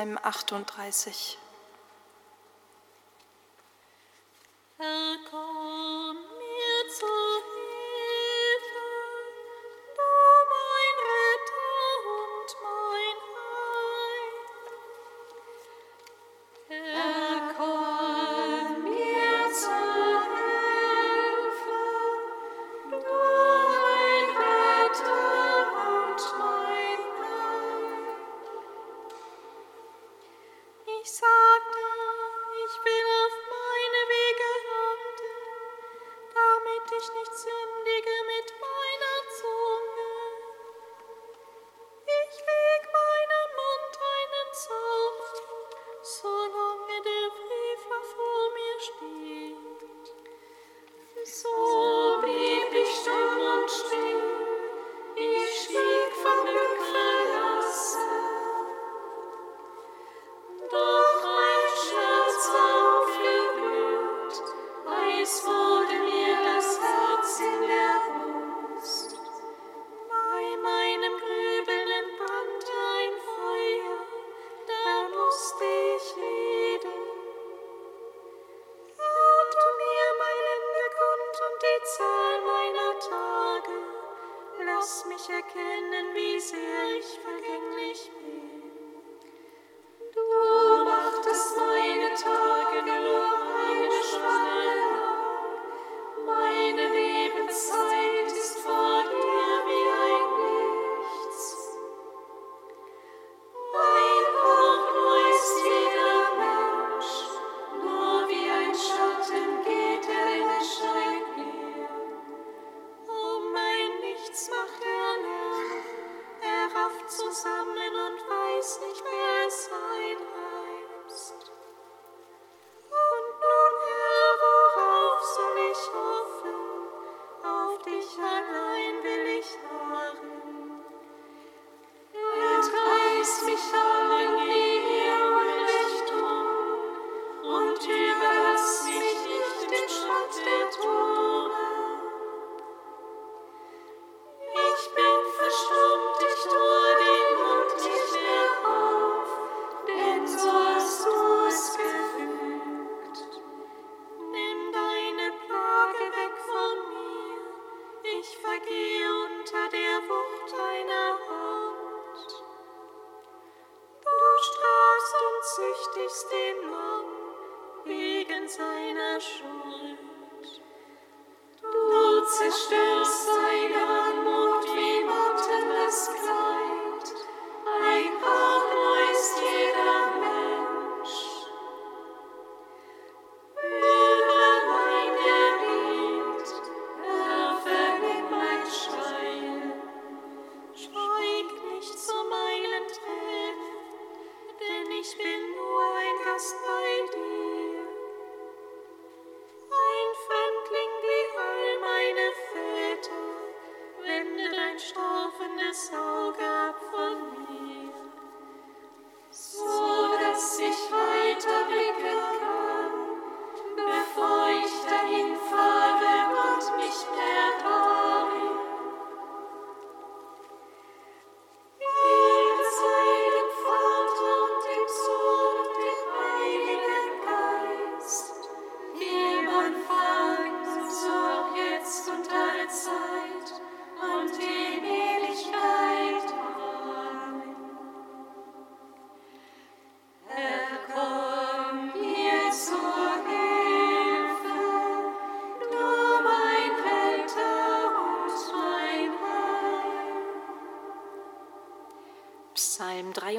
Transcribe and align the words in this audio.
Psalm 0.00 0.16
38. 0.22 1.49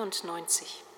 93. 0.09 0.90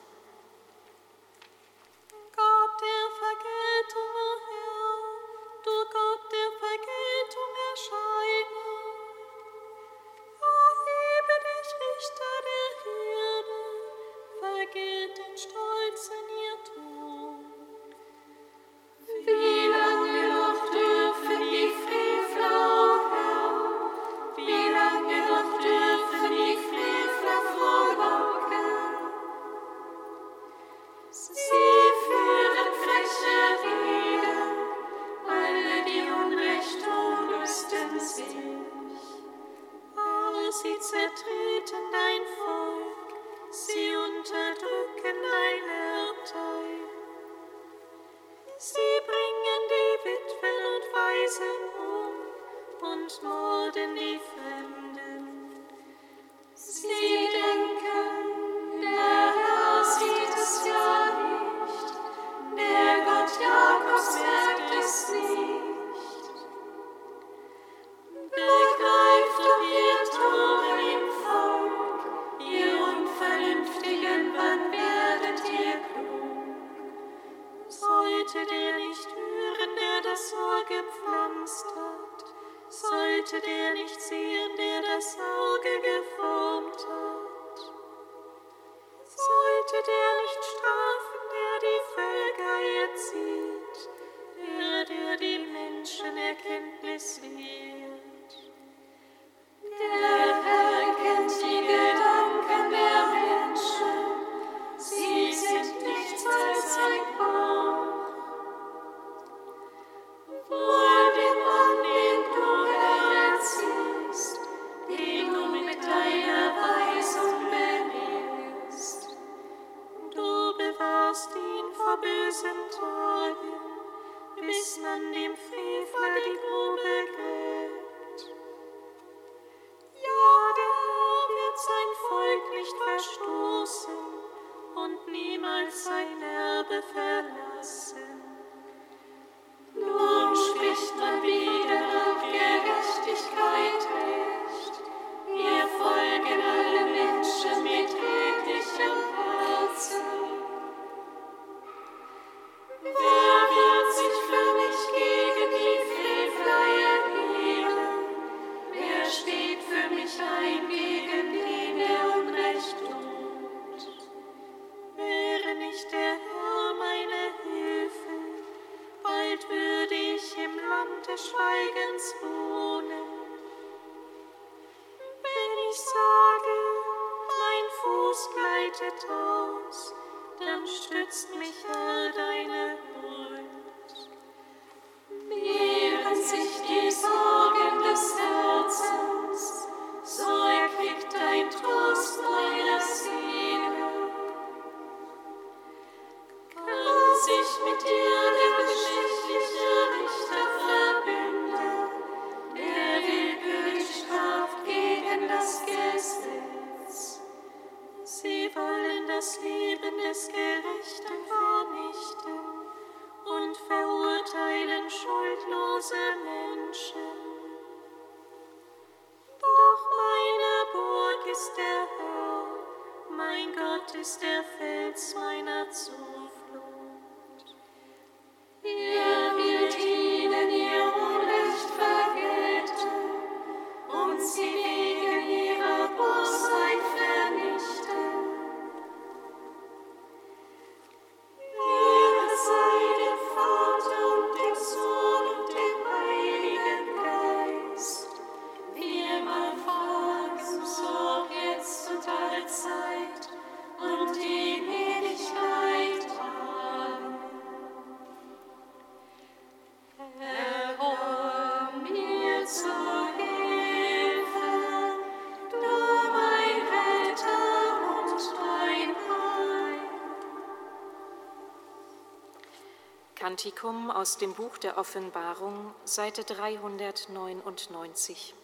Kantikum 273.34 273.90
aus 273.90 274.20
dem 274.20 274.36
Buch 274.36 274.60
der 274.60 274.78
Offenbarung, 274.78 275.74
Seite 275.86 276.24
399. 276.24 278.36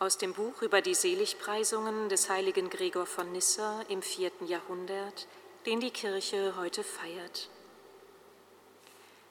Aus 0.00 0.16
dem 0.16 0.32
Buch 0.32 0.62
über 0.62 0.80
die 0.80 0.94
Seligpreisungen 0.94 2.08
des 2.08 2.30
heiligen 2.30 2.70
Gregor 2.70 3.04
von 3.04 3.32
Nyssa 3.32 3.82
im 3.88 4.00
vierten 4.00 4.46
Jahrhundert, 4.46 5.26
den 5.66 5.80
die 5.80 5.90
Kirche 5.90 6.54
heute 6.56 6.84
feiert. 6.84 7.50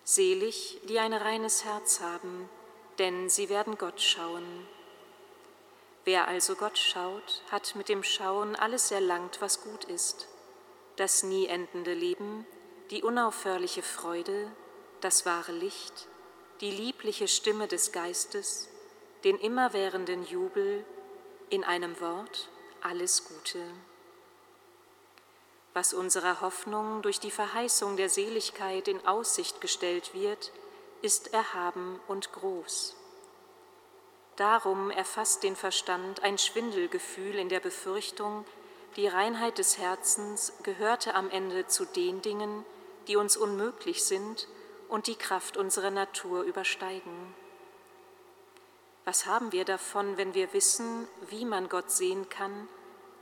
Selig, 0.03 0.81
die 0.89 0.99
ein 0.99 1.13
reines 1.13 1.63
Herz 1.63 2.01
haben, 2.01 2.49
denn 2.99 3.29
sie 3.29 3.47
werden 3.47 3.77
Gott 3.77 4.01
schauen. 4.01 4.67
Wer 6.03 6.27
also 6.27 6.55
Gott 6.55 6.77
schaut, 6.77 7.43
hat 7.49 7.75
mit 7.75 7.87
dem 7.87 8.03
Schauen 8.03 8.57
alles 8.57 8.91
erlangt, 8.91 9.39
was 9.39 9.61
gut 9.61 9.85
ist. 9.85 10.27
Das 10.97 11.23
nie 11.23 11.47
endende 11.47 11.93
Leben, 11.93 12.45
die 12.91 13.03
unaufhörliche 13.03 13.83
Freude, 13.83 14.51
das 14.99 15.25
wahre 15.25 15.53
Licht, 15.53 16.07
die 16.59 16.71
liebliche 16.71 17.29
Stimme 17.29 17.67
des 17.67 17.93
Geistes, 17.93 18.67
den 19.27 19.39
immerwährenden 19.39 20.23
Jubel, 20.23 20.85
in 21.49 21.65
einem 21.65 21.99
Wort 21.99 22.47
alles 22.81 23.27
Gute. 23.27 23.59
Was 25.73 25.93
unserer 25.93 26.39
Hoffnung 26.39 27.01
durch 27.01 27.19
die 27.19 27.29
Verheißung 27.29 27.97
der 27.97 28.07
Seligkeit 28.07 28.87
in 28.87 29.05
Aussicht 29.05 29.59
gestellt 29.59 30.13
wird, 30.13 30.53
ist 31.01 31.33
erhaben 31.33 31.99
und 32.07 32.31
groß. 32.31 32.95
Darum 34.37 34.91
erfasst 34.91 35.43
den 35.43 35.57
Verstand 35.57 36.23
ein 36.23 36.37
Schwindelgefühl 36.37 37.35
in 37.35 37.49
der 37.49 37.59
Befürchtung, 37.59 38.45
die 38.95 39.07
Reinheit 39.07 39.57
des 39.57 39.77
Herzens 39.77 40.53
gehörte 40.63 41.15
am 41.15 41.29
Ende 41.31 41.67
zu 41.67 41.83
den 41.83 42.21
Dingen, 42.21 42.63
die 43.09 43.17
uns 43.17 43.35
unmöglich 43.35 44.05
sind 44.05 44.47
und 44.87 45.07
die 45.07 45.17
Kraft 45.17 45.57
unserer 45.57 45.91
Natur 45.91 46.43
übersteigen. 46.43 47.35
Was 49.07 49.25
haben 49.25 49.53
wir 49.53 49.63
davon, 49.63 50.17
wenn 50.17 50.33
wir 50.33 50.51
wissen, 50.51 51.07
wie 51.29 51.45
man 51.45 51.69
Gott 51.69 51.89
sehen 51.91 52.27
kann, 52.27 52.67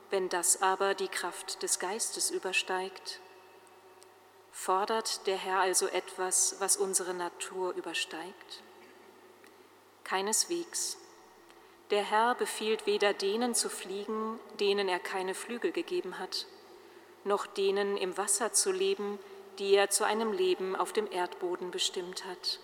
wenn 0.10 0.30
das 0.30 0.64
aber 0.64 0.96
die 0.96 1.08
Kraft 1.08 1.62
des 1.62 1.78
Geistes 1.78 2.32
übersteigt? 2.32 3.20
Fordert 4.52 5.28
der 5.28 5.38
Herr 5.38 5.60
also 5.60 5.86
etwas, 5.86 6.56
was 6.58 6.76
unsere 6.76 7.14
Natur 7.14 7.76
übersteigt? 7.76 8.64
Keineswegs. 10.04 10.98
Der 11.92 12.02
Herr 12.02 12.34
befiehlt 12.34 12.88
weder 12.88 13.14
denen 13.14 13.54
zu 13.54 13.70
fliegen, 13.70 14.40
denen 14.60 14.90
er 14.90 14.98
keine 14.98 15.36
Flügel 15.36 15.72
gegeben 15.72 16.18
hat, 16.18 16.48
noch 17.26 17.46
denen 17.46 17.96
im 17.96 18.18
Wasser 18.18 18.52
zu 18.54 18.72
leben, 18.72 19.20
die 19.60 19.76
er 19.76 19.92
zu 19.92 20.04
einem 20.04 20.34
Leben 20.34 20.76
auf 20.76 20.94
dem 20.94 21.12
Erdboden 21.12 21.70
bestimmt 21.70 22.26
hat. 22.26 22.60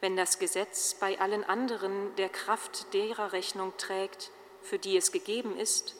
Wenn 0.00 0.16
das 0.16 0.38
Gesetz 0.38 0.94
bei 0.94 1.20
allen 1.20 1.44
anderen 1.44 2.14
der 2.16 2.28
Kraft 2.28 2.92
derer 2.94 3.32
Rechnung 3.32 3.72
trägt, 3.76 4.30
für 4.62 4.78
die 4.78 4.96
es 4.96 5.12
gegeben 5.12 5.56
ist, 5.58 5.96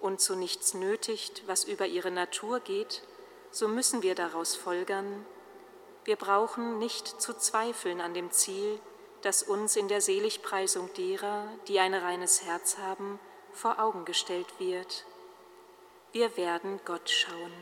und 0.00 0.20
zu 0.20 0.34
nichts 0.34 0.74
nötigt, 0.74 1.44
was 1.46 1.64
über 1.64 1.86
ihre 1.86 2.10
Natur 2.10 2.60
geht, 2.60 3.02
so 3.50 3.68
müssen 3.68 4.02
wir 4.02 4.14
daraus 4.14 4.56
folgern, 4.56 5.24
wir 6.04 6.16
brauchen 6.16 6.78
nicht 6.78 7.06
zu 7.20 7.34
zweifeln 7.34 8.00
an 8.00 8.12
dem 8.12 8.32
Ziel, 8.32 8.80
das 9.20 9.44
uns 9.44 9.76
in 9.76 9.86
der 9.86 10.00
Seligpreisung 10.00 10.92
derer, 10.94 11.46
die 11.68 11.78
ein 11.78 11.94
reines 11.94 12.42
Herz 12.42 12.78
haben, 12.78 13.20
vor 13.52 13.78
Augen 13.78 14.04
gestellt 14.04 14.48
wird. 14.58 15.04
Wir 16.10 16.36
werden 16.36 16.80
Gott 16.84 17.08
schauen. 17.08 17.52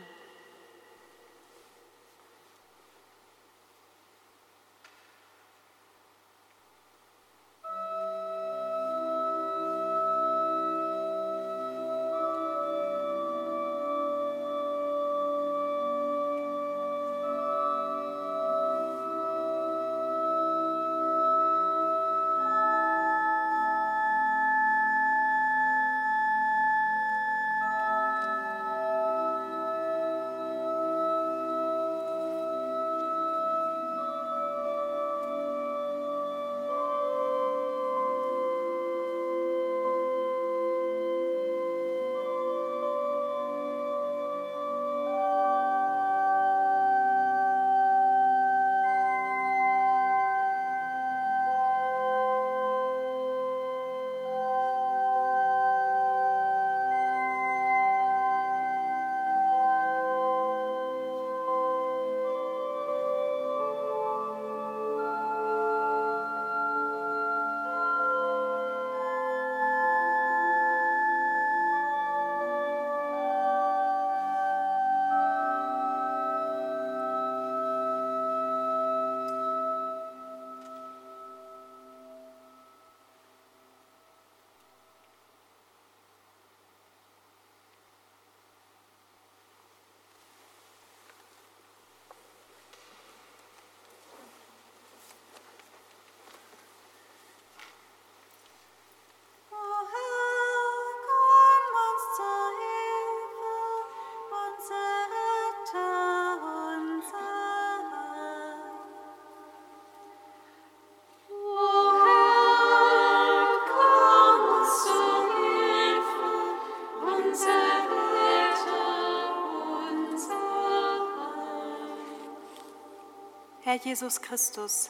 Herr 123.71 123.79
Jesus 123.79 124.21
Christus, 124.21 124.89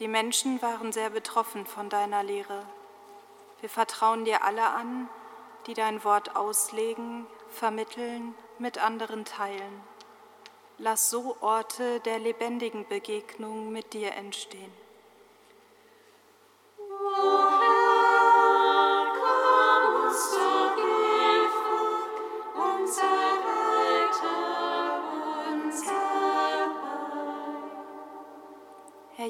die 0.00 0.08
Menschen 0.08 0.60
waren 0.60 0.90
sehr 0.90 1.08
betroffen 1.10 1.66
von 1.66 1.88
deiner 1.88 2.24
Lehre. 2.24 2.66
Wir 3.60 3.68
vertrauen 3.68 4.24
dir 4.24 4.42
alle 4.42 4.70
an, 4.70 5.08
die 5.68 5.74
dein 5.74 6.02
Wort 6.02 6.34
auslegen, 6.34 7.28
vermitteln, 7.48 8.34
mit 8.58 8.78
anderen 8.78 9.24
teilen. 9.24 9.80
Lass 10.78 11.10
so 11.10 11.36
Orte 11.42 12.00
der 12.00 12.18
lebendigen 12.18 12.88
Begegnung 12.88 13.70
mit 13.70 13.92
dir 13.92 14.14
entstehen. 14.14 14.72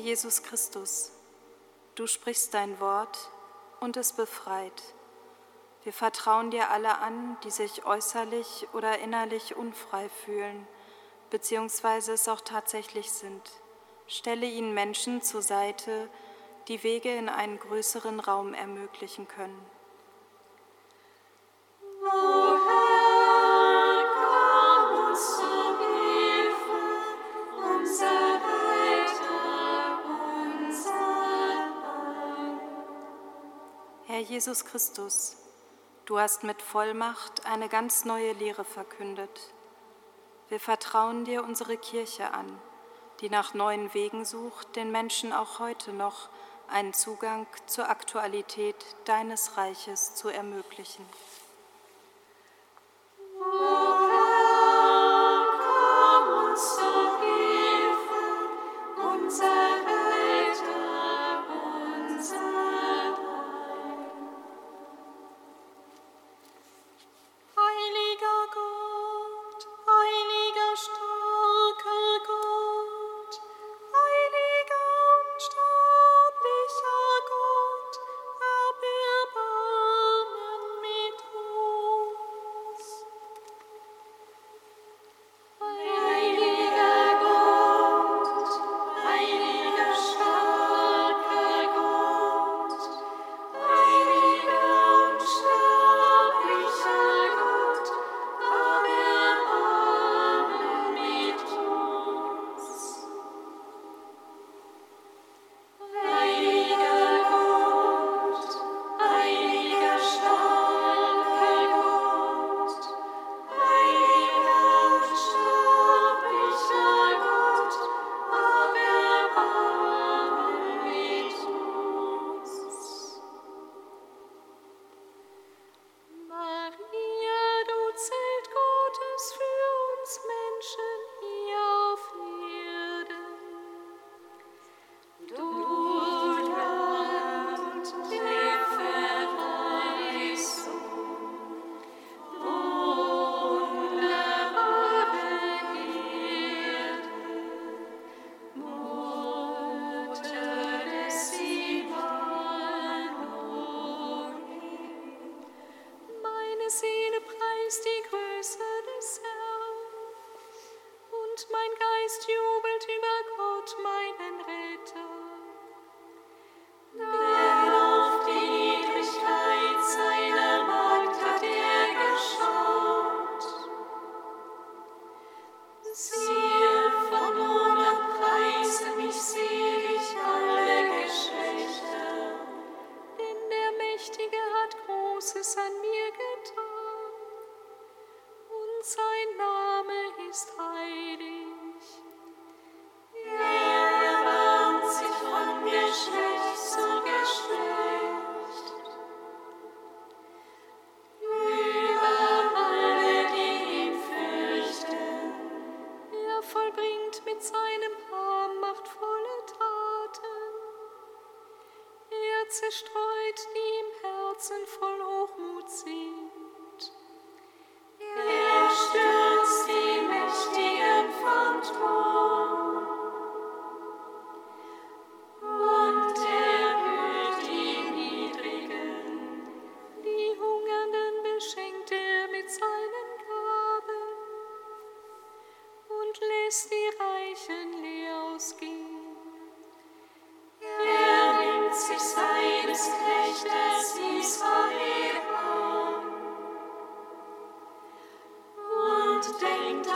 Jesus 0.02 0.42
Christus, 0.42 1.12
du 1.94 2.08
sprichst 2.08 2.52
dein 2.54 2.80
Wort 2.80 3.30
und 3.78 3.96
es 3.96 4.12
befreit. 4.12 4.82
Wir 5.84 5.92
vertrauen 5.92 6.50
dir 6.50 6.70
alle 6.70 6.98
an, 6.98 7.36
die 7.44 7.52
sich 7.52 7.86
äußerlich 7.86 8.66
oder 8.72 8.98
innerlich 8.98 9.54
unfrei 9.54 10.08
fühlen, 10.08 10.66
beziehungsweise 11.30 12.14
es 12.14 12.28
auch 12.28 12.40
tatsächlich 12.40 13.12
sind. 13.12 13.48
Stelle 14.08 14.46
ihnen 14.46 14.74
Menschen 14.74 15.22
zur 15.22 15.40
Seite, 15.40 16.08
die 16.66 16.82
Wege 16.82 17.14
in 17.14 17.28
einen 17.28 17.60
größeren 17.60 18.18
Raum 18.18 18.54
ermöglichen 18.54 19.28
können. 19.28 19.64
Jesus 34.22 34.64
Christus, 34.64 35.37
du 36.04 36.18
hast 36.18 36.44
mit 36.44 36.62
Vollmacht 36.62 37.44
eine 37.44 37.68
ganz 37.68 38.04
neue 38.04 38.32
Lehre 38.32 38.64
verkündet. 38.64 39.52
Wir 40.48 40.61
vertrauen 40.61 41.24
dir 41.24 41.42
unsere 41.42 41.76
Kirche 41.76 42.32
an, 42.32 42.46
die 43.20 43.30
nach 43.30 43.54
neuen 43.54 43.92
Wegen 43.94 44.24
sucht, 44.24 44.76
den 44.76 44.92
Menschen 44.92 45.32
auch 45.32 45.58
heute 45.58 45.92
noch 45.92 46.28
einen 46.68 46.94
Zugang 46.94 47.46
zur 47.66 47.88
Aktualität 47.88 48.76
deines 49.06 49.56
Reiches 49.56 50.14
zu 50.14 50.28
ermöglichen. 50.28 51.04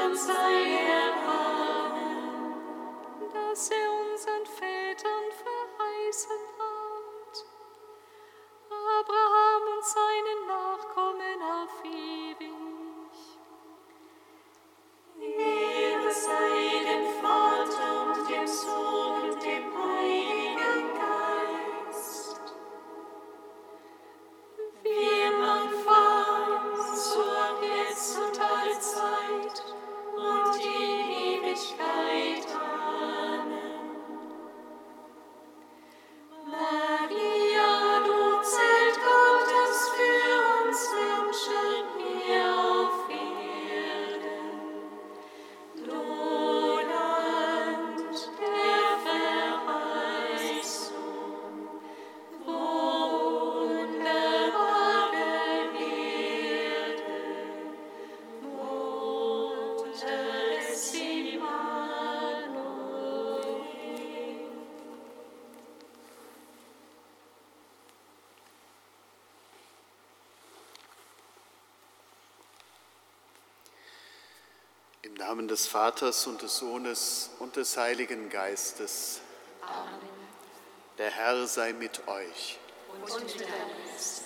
I 0.08 0.52
am. 0.88 1.05
Namen 75.26 75.48
des 75.48 75.66
Vaters 75.66 76.28
und 76.28 76.40
des 76.42 76.58
Sohnes 76.58 77.30
und 77.40 77.56
des 77.56 77.76
Heiligen 77.76 78.30
Geistes. 78.30 79.20
Amen. 79.60 79.98
Der 80.98 81.10
Herr 81.10 81.48
sei 81.48 81.72
mit 81.72 82.06
euch. 82.06 82.60
und 82.92 83.24
mit 83.24 83.36
Geist. 83.36 84.22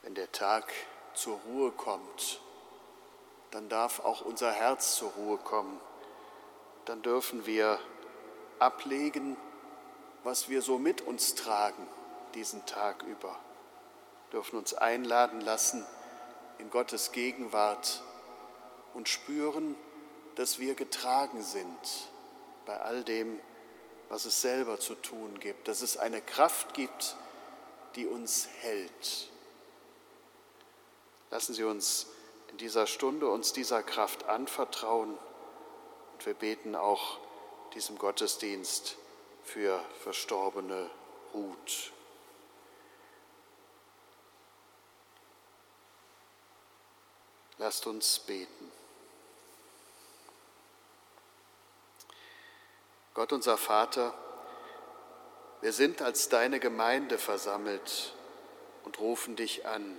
Wenn 0.00 0.14
der 0.14 0.32
Tag 0.32 0.72
zur 1.12 1.38
Ruhe 1.40 1.72
kommt, 1.72 2.40
dann 3.50 3.68
darf 3.68 4.00
auch 4.00 4.22
unser 4.22 4.50
Herz 4.50 4.96
zur 4.96 5.10
Ruhe 5.10 5.36
kommen. 5.36 5.78
Dann 6.86 7.02
dürfen 7.02 7.44
wir 7.44 7.78
ablegen, 8.60 9.36
was 10.24 10.48
wir 10.48 10.62
so 10.62 10.78
mit 10.78 11.02
uns 11.02 11.34
tragen 11.34 11.86
diesen 12.32 12.64
Tag 12.64 13.02
über. 13.02 13.38
Dürfen 14.32 14.56
uns 14.58 14.72
einladen 14.72 15.42
lassen 15.42 15.84
in 16.68 16.72
Gottes 16.72 17.12
Gegenwart 17.12 18.02
und 18.92 19.08
spüren, 19.08 19.74
dass 20.34 20.58
wir 20.58 20.74
getragen 20.74 21.42
sind 21.42 22.10
bei 22.66 22.78
all 22.78 23.04
dem, 23.04 23.40
was 24.10 24.26
es 24.26 24.42
selber 24.42 24.78
zu 24.78 24.94
tun 24.94 25.40
gibt, 25.40 25.66
dass 25.66 25.80
es 25.80 25.96
eine 25.96 26.20
Kraft 26.20 26.74
gibt, 26.74 27.16
die 27.96 28.06
uns 28.06 28.48
hält. 28.60 29.30
Lassen 31.30 31.54
Sie 31.54 31.64
uns 31.64 32.08
in 32.50 32.58
dieser 32.58 32.86
Stunde 32.86 33.30
uns 33.30 33.54
dieser 33.54 33.82
Kraft 33.82 34.28
anvertrauen 34.28 35.16
und 36.12 36.26
wir 36.26 36.34
beten 36.34 36.74
auch 36.74 37.18
diesem 37.72 37.96
Gottesdienst 37.96 38.98
für 39.42 39.82
verstorbene 40.02 40.90
Ruth. 41.32 41.92
Lasst 47.58 47.86
uns 47.86 48.20
beten. 48.20 48.70
Gott 53.14 53.32
unser 53.32 53.56
Vater, 53.56 54.14
wir 55.60 55.72
sind 55.72 56.02
als 56.02 56.28
deine 56.28 56.60
Gemeinde 56.60 57.18
versammelt 57.18 58.14
und 58.84 59.00
rufen 59.00 59.34
dich 59.34 59.66
an. 59.66 59.98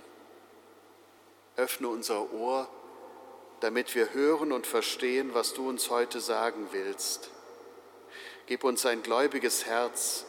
Öffne 1.56 1.88
unser 1.88 2.32
Ohr, 2.32 2.66
damit 3.60 3.94
wir 3.94 4.14
hören 4.14 4.52
und 4.52 4.66
verstehen, 4.66 5.34
was 5.34 5.52
du 5.52 5.68
uns 5.68 5.90
heute 5.90 6.20
sagen 6.20 6.68
willst. 6.72 7.28
Gib 8.46 8.64
uns 8.64 8.86
ein 8.86 9.02
gläubiges 9.02 9.66
Herz, 9.66 10.24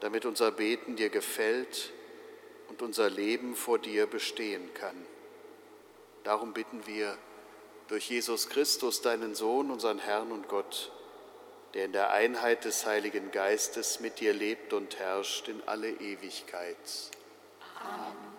damit 0.00 0.26
unser 0.26 0.50
Beten 0.50 0.96
dir 0.96 1.10
gefällt 1.10 1.92
und 2.68 2.82
unser 2.82 3.08
Leben 3.08 3.54
vor 3.54 3.78
dir 3.78 4.08
bestehen 4.08 4.74
kann. 4.74 5.06
Darum 6.26 6.52
bitten 6.52 6.84
wir 6.88 7.16
durch 7.86 8.10
Jesus 8.10 8.48
Christus, 8.48 9.00
deinen 9.00 9.36
Sohn, 9.36 9.70
unseren 9.70 10.00
Herrn 10.00 10.32
und 10.32 10.48
Gott, 10.48 10.90
der 11.72 11.84
in 11.84 11.92
der 11.92 12.10
Einheit 12.10 12.64
des 12.64 12.84
Heiligen 12.84 13.30
Geistes 13.30 14.00
mit 14.00 14.18
dir 14.18 14.34
lebt 14.34 14.72
und 14.72 14.98
herrscht 14.98 15.46
in 15.46 15.62
alle 15.66 15.88
Ewigkeit. 15.88 16.76
Amen. 17.80 18.35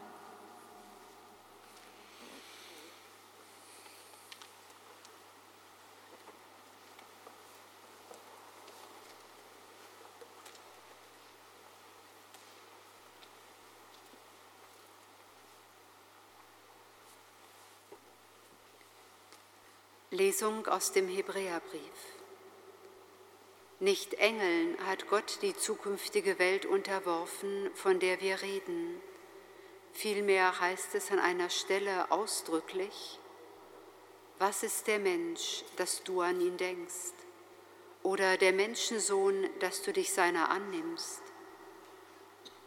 Lesung 20.18 20.66
aus 20.66 20.92
dem 20.94 21.08
Hebräerbrief. 21.08 22.00
Nicht 23.80 24.16
Engeln 24.16 24.76
hat 24.88 25.08
Gott 25.10 25.38
die 25.44 25.56
zukünftige 25.56 26.40
Welt 26.40 26.66
unterworfen, 26.66 27.70
von 27.76 28.00
der 28.00 28.20
wir 28.20 28.42
reden. 28.42 29.00
Vielmehr 29.94 30.60
heißt 30.60 30.96
es 30.96 31.12
an 31.12 31.20
einer 31.20 31.52
Stelle 31.52 32.10
ausdrücklich, 32.10 33.20
was 34.40 34.64
ist 34.64 34.88
der 34.88 34.98
Mensch, 34.98 35.64
dass 35.76 36.02
du 36.02 36.22
an 36.22 36.42
ihn 36.42 36.58
denkst? 36.58 37.14
Oder 38.02 38.38
der 38.38 38.54
Menschensohn, 38.54 39.48
dass 39.60 39.84
du 39.84 39.94
dich 39.94 40.12
seiner 40.12 40.50
annimmst? 40.50 41.22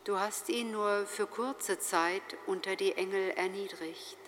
Du 0.05 0.21
hast 0.21 0.49
ihn 0.51 0.71
nur 0.71 1.05
für 1.07 1.27
kurze 1.27 1.81
Zeit 1.81 2.23
unter 2.47 2.77
die 2.77 2.93
Engel 2.93 3.31
erniedrigt. 3.31 4.20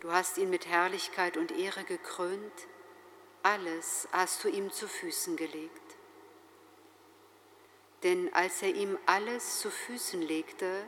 Du 0.00 0.10
hast 0.10 0.38
ihn 0.38 0.48
mit 0.48 0.66
Herrlichkeit 0.66 1.36
und 1.36 1.52
Ehre 1.52 1.84
gekrönt, 1.84 2.52
alles 3.42 4.08
hast 4.12 4.42
du 4.42 4.48
ihm 4.48 4.70
zu 4.72 4.88
Füßen 4.88 5.36
gelegt. 5.36 5.96
Denn 8.02 8.32
als 8.32 8.62
er 8.62 8.74
ihm 8.74 8.98
alles 9.04 9.60
zu 9.60 9.70
Füßen 9.70 10.22
legte, 10.22 10.86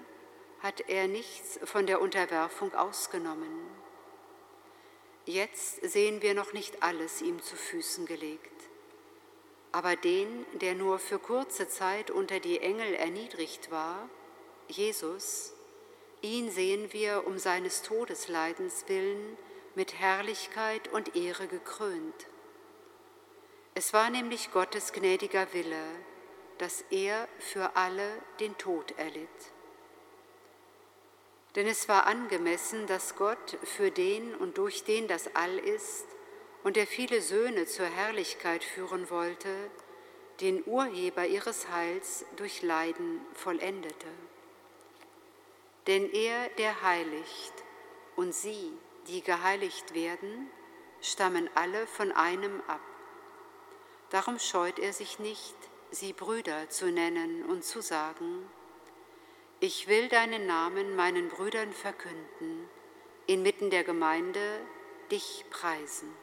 hat 0.61 0.89
er 0.89 1.09
nichts 1.09 1.61
von 1.65 1.87
der 1.87 2.01
Unterwerfung 2.01 2.75
ausgenommen. 2.75 3.53
Jetzt 5.27 5.83
sehen 5.83 6.23
wir 6.23 6.35
noch 6.35 6.55
nicht 6.55 6.83
alles 6.83 7.21
ihm 7.21 7.43
zu 7.43 7.55
Füßen 7.55 8.07
gelegt. 8.07 8.49
Aber 9.73 9.95
den, 9.95 10.47
der 10.55 10.75
nur 10.75 10.99
für 10.99 11.19
kurze 11.19 11.69
Zeit 11.69 12.11
unter 12.11 12.41
die 12.41 12.61
Engel 12.61 12.95
erniedrigt 12.95 13.71
war, 13.71 14.09
Jesus, 14.69 15.55
Ihn 16.23 16.53
sehen 16.53 16.93
wir 16.93 17.27
um 17.27 17.39
seines 17.39 17.83
Todesleidens 17.83 18.85
willen 18.87 19.37
mit 19.75 19.99
Herrlichkeit 19.99 20.87
und 20.93 21.17
Ehre 21.17 21.49
gekrönt. 21.49 22.29
Es 23.75 23.93
war 23.93 24.09
nämlich 24.09 24.53
Gottes 24.53 24.93
gnädiger 24.93 25.53
Wille, 25.53 25.85
dass 26.59 26.85
er 26.91 27.27
für 27.41 27.75
alle 27.75 28.09
den 28.39 28.57
Tod 28.57 28.97
erlitt. 28.99 29.29
Denn 31.57 31.67
es 31.67 31.89
war 31.89 32.07
angemessen, 32.07 32.87
dass 32.87 33.17
Gott 33.17 33.59
für 33.65 33.91
den 33.91 34.35
und 34.37 34.59
durch 34.59 34.85
den 34.85 35.09
das 35.09 35.35
All 35.35 35.59
ist 35.59 36.07
und 36.63 36.77
der 36.77 36.87
viele 36.87 37.21
Söhne 37.21 37.67
zur 37.67 37.87
Herrlichkeit 37.87 38.63
führen 38.63 39.11
wollte, 39.11 39.53
den 40.41 40.63
Urheber 40.67 41.27
ihres 41.27 41.69
Heils 41.69 42.25
durch 42.37 42.63
Leiden 42.63 43.21
vollendete. 43.35 44.07
Denn 45.87 46.13
er, 46.13 46.49
der 46.59 46.83
heiligt, 46.83 47.53
und 48.17 48.35
sie, 48.35 48.73
die 49.09 49.23
geheiligt 49.23 49.95
werden, 49.95 50.51
stammen 51.01 51.51
alle 51.55 51.87
von 51.87 52.13
einem 52.13 52.61
ab. 52.69 52.81
Darum 54.11 54.39
scheut 54.39 54.79
er 54.79 54.93
sich 54.93 55.19
nicht, 55.19 55.57
sie 55.91 56.13
Brüder 56.13 56.69
zu 56.69 56.91
nennen 56.91 57.45
und 57.45 57.65
zu 57.65 57.83
sagen, 57.83 58.49
ich 59.61 59.89
will 59.89 60.09
deinen 60.09 60.47
Namen 60.47 60.97
meinen 60.97 61.29
Brüdern 61.29 61.73
verkünden, 61.73 62.69
inmitten 63.27 63.71
der 63.71 63.85
Gemeinde 63.85 64.61
dich 65.11 65.45
preisen. 65.51 66.22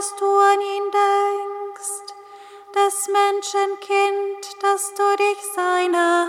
Dass 0.00 0.16
du 0.16 0.24
an 0.24 0.60
ihn 0.62 0.90
denkst? 0.90 2.14
Das 2.72 3.06
Menschenkind, 3.08 4.62
dass 4.62 4.94
du 4.94 5.16
dich 5.18 5.38
seiner 5.54 6.26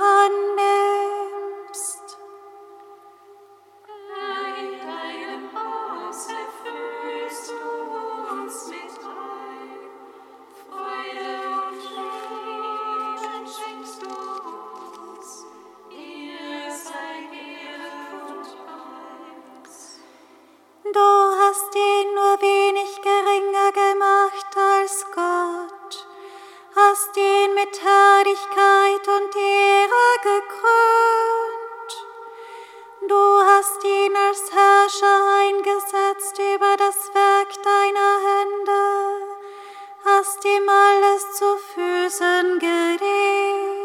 hast 33.52 33.84
ihn 33.84 34.16
als 34.16 34.44
Herrscher 34.52 35.20
eingesetzt 35.42 36.40
über 36.40 36.78
das 36.78 37.14
Werk 37.14 37.52
deiner 37.64 38.14
Hände, 38.28 38.82
hast 40.06 40.46
ihm 40.46 40.70
alles 40.70 41.24
zu 41.38 41.58
Füßen 41.74 42.60
gelegt. 42.60 43.81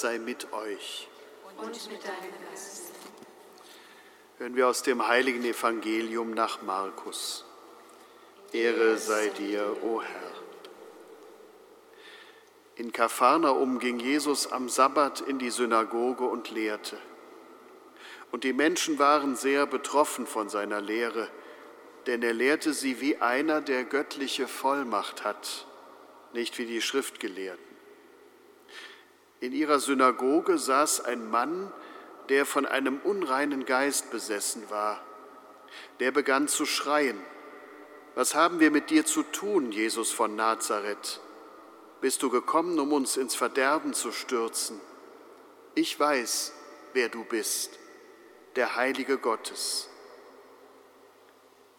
Sei 0.00 0.18
mit 0.18 0.52
euch. 0.52 1.08
Und 1.58 1.90
mit 1.90 2.02
deinem 2.02 2.48
Geist. 2.48 2.92
Hören 4.38 4.56
wir 4.56 4.68
aus 4.68 4.82
dem 4.82 5.06
heiligen 5.06 5.44
Evangelium 5.44 6.30
nach 6.32 6.62
Markus. 6.62 7.44
Ehre 8.52 8.96
sei 8.96 9.28
dir, 9.28 9.76
o 9.82 10.00
Herr. 10.00 10.32
In 12.76 12.92
Kapharnaum 12.92 13.78
ging 13.78 13.98
Jesus 13.98 14.50
am 14.50 14.70
Sabbat 14.70 15.20
in 15.20 15.38
die 15.38 15.50
Synagoge 15.50 16.24
und 16.24 16.50
lehrte. 16.50 16.96
Und 18.32 18.44
die 18.44 18.54
Menschen 18.54 18.98
waren 18.98 19.36
sehr 19.36 19.66
betroffen 19.66 20.26
von 20.26 20.48
seiner 20.48 20.80
Lehre, 20.80 21.28
denn 22.06 22.22
er 22.22 22.32
lehrte 22.32 22.72
sie 22.72 23.02
wie 23.02 23.18
einer, 23.18 23.60
der 23.60 23.84
göttliche 23.84 24.48
Vollmacht 24.48 25.24
hat, 25.24 25.66
nicht 26.32 26.56
wie 26.56 26.64
die 26.64 26.80
Schriftgelehrten. 26.80 27.69
In 29.40 29.52
ihrer 29.52 29.80
Synagoge 29.80 30.58
saß 30.58 31.00
ein 31.06 31.30
Mann, 31.30 31.72
der 32.28 32.46
von 32.46 32.66
einem 32.66 33.00
unreinen 33.02 33.64
Geist 33.64 34.10
besessen 34.10 34.68
war. 34.70 35.02
Der 35.98 36.12
begann 36.12 36.46
zu 36.46 36.66
schreien, 36.66 37.18
was 38.14 38.34
haben 38.34 38.60
wir 38.60 38.70
mit 38.70 38.90
dir 38.90 39.06
zu 39.06 39.22
tun, 39.22 39.72
Jesus 39.72 40.12
von 40.12 40.36
Nazareth? 40.36 41.20
Bist 42.00 42.22
du 42.22 42.30
gekommen, 42.30 42.78
um 42.78 42.92
uns 42.92 43.16
ins 43.16 43.34
Verderben 43.34 43.94
zu 43.94 44.12
stürzen? 44.12 44.80
Ich 45.74 45.98
weiß, 45.98 46.52
wer 46.92 47.08
du 47.08 47.24
bist, 47.24 47.78
der 48.56 48.76
Heilige 48.76 49.16
Gottes. 49.18 49.88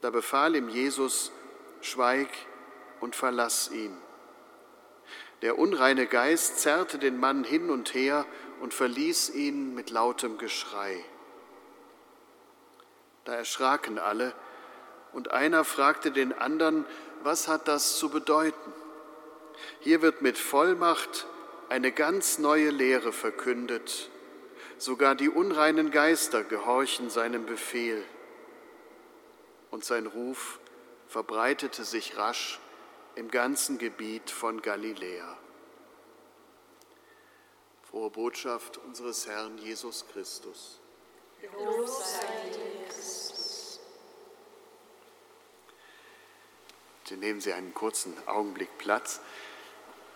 Da 0.02 0.10
befahl 0.10 0.56
ihm 0.56 0.70
Jesus, 0.70 1.32
schweig 1.82 2.30
und 3.02 3.16
verlass 3.16 3.70
ihn. 3.72 3.96
Der 5.42 5.58
unreine 5.58 6.06
Geist 6.06 6.60
zerrte 6.60 7.00
den 7.00 7.20
Mann 7.20 7.44
hin 7.44 7.70
und 7.70 7.94
her 7.94 8.26
und 8.60 8.74
verließ 8.74 9.32
ihn 9.32 9.74
mit 9.74 9.90
lautem 9.90 10.38
Geschrei. 10.38 11.04
Da 13.26 13.34
erschraken 13.34 14.00
alle, 14.00 14.34
und 15.14 15.32
einer 15.32 15.66
fragte 15.66 16.12
den 16.12 16.32
anderen, 16.32 16.86
was 17.24 17.50
hat 17.50 17.68
das 17.68 17.98
zu 17.98 18.10
bedeuten? 18.10 18.74
Hier 19.82 20.02
wird 20.02 20.22
mit 20.22 20.38
Vollmacht 20.38 21.28
eine 21.68 21.92
ganz 21.92 22.38
neue 22.38 22.70
Lehre 22.70 23.12
verkündet. 23.12 24.10
Sogar 24.78 25.16
die 25.16 25.30
unreinen 25.30 25.92
Geister 25.92 26.44
gehorchen 26.44 27.10
seinem 27.10 27.46
Befehl. 27.46 28.02
Und 29.70 29.84
sein 29.84 30.06
Ruf 30.06 30.60
verbreitete 31.08 31.84
sich 31.84 32.16
rasch 32.16 32.61
im 33.16 33.30
ganzen 33.30 33.78
Gebiet 33.78 34.30
von 34.30 34.62
Galiläa. 34.62 35.38
Frohe 37.90 38.10
Botschaft 38.10 38.78
unseres 38.78 39.28
Herrn 39.28 39.58
Jesus 39.58 40.06
Christus. 40.12 40.80
Bitte 47.04 47.20
nehmen 47.20 47.42
Sie 47.42 47.52
einen 47.52 47.74
kurzen 47.74 48.16
Augenblick 48.28 48.78
Platz. 48.78 49.20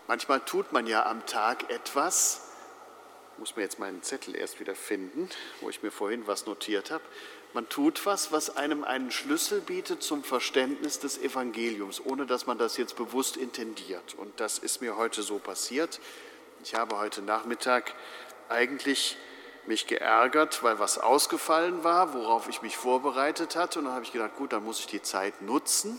Manchmal 0.08 0.40
tut 0.40 0.72
man 0.72 0.88
ja 0.88 1.06
am 1.06 1.26
Tag 1.26 1.70
etwas, 1.70 2.42
ich 3.34 3.40
muss 3.40 3.56
mir 3.58 3.64
jetzt 3.64 3.80
meinen 3.80 4.02
Zettel 4.02 4.34
erst 4.34 4.62
wieder 4.62 4.76
finden, 4.76 5.30
wo 5.60 5.70
ich 5.70 5.84
mir 5.84 5.92
vorhin 5.92 6.26
was 6.26 6.46
notiert 6.46 6.90
habe. 6.90 7.04
Man 7.56 7.70
tut 7.70 8.06
was, 8.06 8.34
was 8.34 8.58
einem 8.58 8.84
einen 8.84 9.12
Schlüssel 9.12 9.62
bietet 9.62 10.04
zum 10.04 10.26
Verständnis 10.26 11.00
des 11.00 11.18
Evangeliums, 11.18 12.02
ohne 12.04 12.26
dass 12.26 12.48
man 12.48 12.58
das 12.58 12.76
jetzt 12.76 12.98
bewusst 12.98 13.38
intendiert. 13.38 14.14
Und 14.16 14.42
das 14.42 14.60
ist 14.60 14.82
mir 14.82 14.98
heute 14.98 15.24
so 15.24 15.40
passiert. 15.40 16.02
Ich 16.66 16.76
habe 16.76 17.00
heute 17.00 17.22
Nachmittag 17.22 17.94
eigentlich 18.50 19.16
mich 19.68 19.88
geärgert, 19.88 20.64
weil 20.64 20.80
was 20.80 20.98
ausgefallen 20.98 21.86
war, 21.86 22.14
worauf 22.14 22.50
ich 22.50 22.62
mich 22.62 22.76
vorbereitet 22.76 23.56
hatte. 23.56 23.80
Und 23.80 23.86
dann 23.86 23.94
habe 23.94 24.04
ich 24.04 24.12
gedacht, 24.12 24.36
gut, 24.36 24.52
dann 24.52 24.66
muss 24.66 24.82
ich 24.82 24.88
die 24.88 25.02
Zeit 25.02 25.42
nutzen 25.42 25.98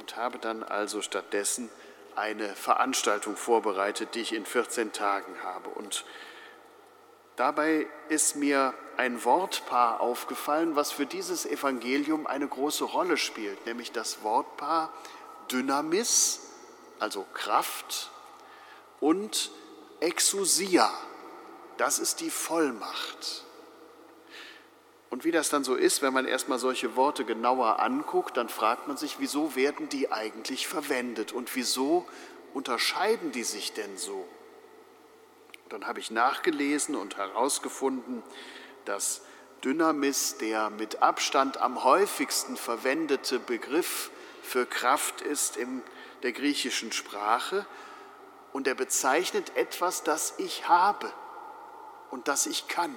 und 0.00 0.16
habe 0.16 0.38
dann 0.38 0.64
also 0.64 1.00
stattdessen 1.00 1.70
eine 2.16 2.48
Veranstaltung 2.56 3.36
vorbereitet, 3.36 4.16
die 4.16 4.20
ich 4.22 4.34
in 4.34 4.44
14 4.44 4.92
Tagen 4.92 5.32
habe. 5.44 5.70
Und 5.70 6.04
dabei 7.36 7.86
ist 8.08 8.34
mir 8.34 8.74
ein 8.98 9.24
Wortpaar 9.24 10.00
aufgefallen, 10.00 10.74
was 10.74 10.90
für 10.90 11.06
dieses 11.06 11.46
Evangelium 11.46 12.26
eine 12.26 12.48
große 12.48 12.84
Rolle 12.84 13.16
spielt, 13.16 13.64
nämlich 13.64 13.92
das 13.92 14.22
Wortpaar 14.22 14.92
Dynamis, 15.50 16.40
also 16.98 17.24
Kraft, 17.32 18.10
und 19.00 19.52
Exousia, 20.00 20.90
das 21.76 22.00
ist 22.00 22.20
die 22.20 22.30
Vollmacht. 22.30 23.44
Und 25.10 25.24
wie 25.24 25.30
das 25.30 25.48
dann 25.48 25.62
so 25.62 25.76
ist, 25.76 26.02
wenn 26.02 26.12
man 26.12 26.26
erstmal 26.26 26.58
solche 26.58 26.96
Worte 26.96 27.24
genauer 27.24 27.78
anguckt, 27.78 28.36
dann 28.36 28.48
fragt 28.48 28.88
man 28.88 28.96
sich, 28.96 29.20
wieso 29.20 29.54
werden 29.54 29.88
die 29.88 30.10
eigentlich 30.10 30.66
verwendet 30.66 31.32
und 31.32 31.54
wieso 31.54 32.04
unterscheiden 32.52 33.30
die 33.30 33.44
sich 33.44 33.72
denn 33.72 33.96
so? 33.96 34.26
Dann 35.68 35.86
habe 35.86 36.00
ich 36.00 36.10
nachgelesen 36.10 36.96
und 36.96 37.16
herausgefunden, 37.16 38.22
dass 38.88 39.20
Dynamis 39.64 40.38
der 40.38 40.70
mit 40.70 41.02
Abstand 41.02 41.58
am 41.58 41.84
häufigsten 41.84 42.56
verwendete 42.56 43.38
Begriff 43.38 44.10
für 44.42 44.64
Kraft 44.64 45.20
ist 45.20 45.58
in 45.58 45.82
der 46.22 46.32
griechischen 46.32 46.90
Sprache 46.92 47.66
und 48.52 48.66
er 48.66 48.74
bezeichnet 48.74 49.56
etwas, 49.56 50.04
das 50.04 50.34
ich 50.38 50.68
habe 50.68 51.12
und 52.10 52.28
das 52.28 52.46
ich 52.46 52.66
kann. 52.66 52.94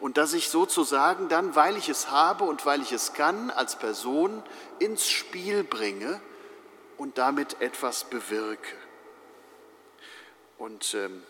Und 0.00 0.16
das 0.16 0.32
ich 0.32 0.48
sozusagen 0.48 1.28
dann, 1.28 1.54
weil 1.54 1.76
ich 1.76 1.88
es 1.88 2.10
habe 2.10 2.42
und 2.42 2.66
weil 2.66 2.82
ich 2.82 2.90
es 2.90 3.12
kann, 3.12 3.50
als 3.50 3.76
Person 3.78 4.42
ins 4.80 5.08
Spiel 5.08 5.62
bringe 5.62 6.20
und 6.96 7.18
damit 7.18 7.60
etwas 7.60 8.02
bewirke. 8.04 8.74
Und 10.56 10.94
ähm, 10.94 11.22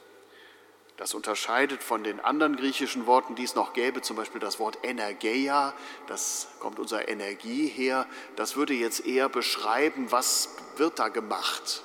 das 0.99 1.14
unterscheidet 1.14 1.84
von 1.84 2.03
den 2.03 2.18
anderen 2.18 2.57
griechischen 2.57 3.07
Worten, 3.07 3.36
die 3.36 3.44
es 3.44 3.55
noch 3.55 3.72
gäbe, 3.72 4.03
zum 4.03 4.16
Beispiel 4.16 4.40
das 4.40 4.59
Wort 4.59 4.78
Energeia, 4.82 5.72
das 6.09 6.49
kommt 6.59 6.80
unserer 6.80 7.07
Energie 7.07 7.68
her. 7.68 8.05
Das 8.34 8.57
würde 8.57 8.74
jetzt 8.74 9.07
eher 9.07 9.28
beschreiben, 9.28 10.11
was 10.11 10.57
wird 10.76 10.99
da 10.99 11.09
gemacht. 11.09 11.84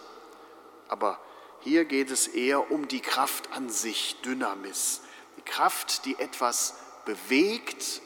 Aber 0.88 1.20
hier 1.59 1.86
geht 1.86 2.09
es 2.09 2.28
eher 2.28 2.72
um 2.72 2.88
die 2.88 3.01
Kraft 3.01 3.53
an 3.53 3.70
sich, 3.70 4.20
Dynamis. 4.26 5.01
Die 5.38 5.43
Kraft, 5.43 6.05
die 6.05 6.18
etwas 6.18 6.80
bewegt 7.05 8.01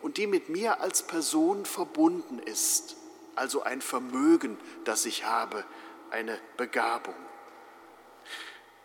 und 0.00 0.16
die 0.16 0.26
mit 0.26 0.48
mir 0.48 0.80
als 0.80 1.02
Person 1.02 1.66
verbunden 1.66 2.38
ist. 2.38 2.96
Also 3.34 3.64
ein 3.64 3.82
Vermögen, 3.82 4.56
das 4.84 5.04
ich 5.04 5.24
habe, 5.24 5.62
eine 6.10 6.40
Begabung. 6.56 7.14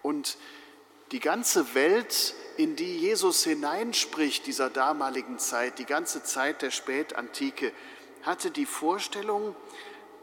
Und 0.02 0.38
die 1.14 1.20
ganze 1.20 1.76
Welt, 1.76 2.34
in 2.58 2.76
die 2.76 2.98
Jesus 2.98 3.44
hineinspricht, 3.44 4.48
dieser 4.48 4.72
damaligen 4.72 5.38
Zeit, 5.38 5.78
die 5.78 5.86
ganze 5.86 6.24
Zeit 6.24 6.64
der 6.64 6.72
Spätantike, 6.72 7.72
hatte 8.24 8.50
die 8.50 8.66
Vorstellung, 8.66 9.56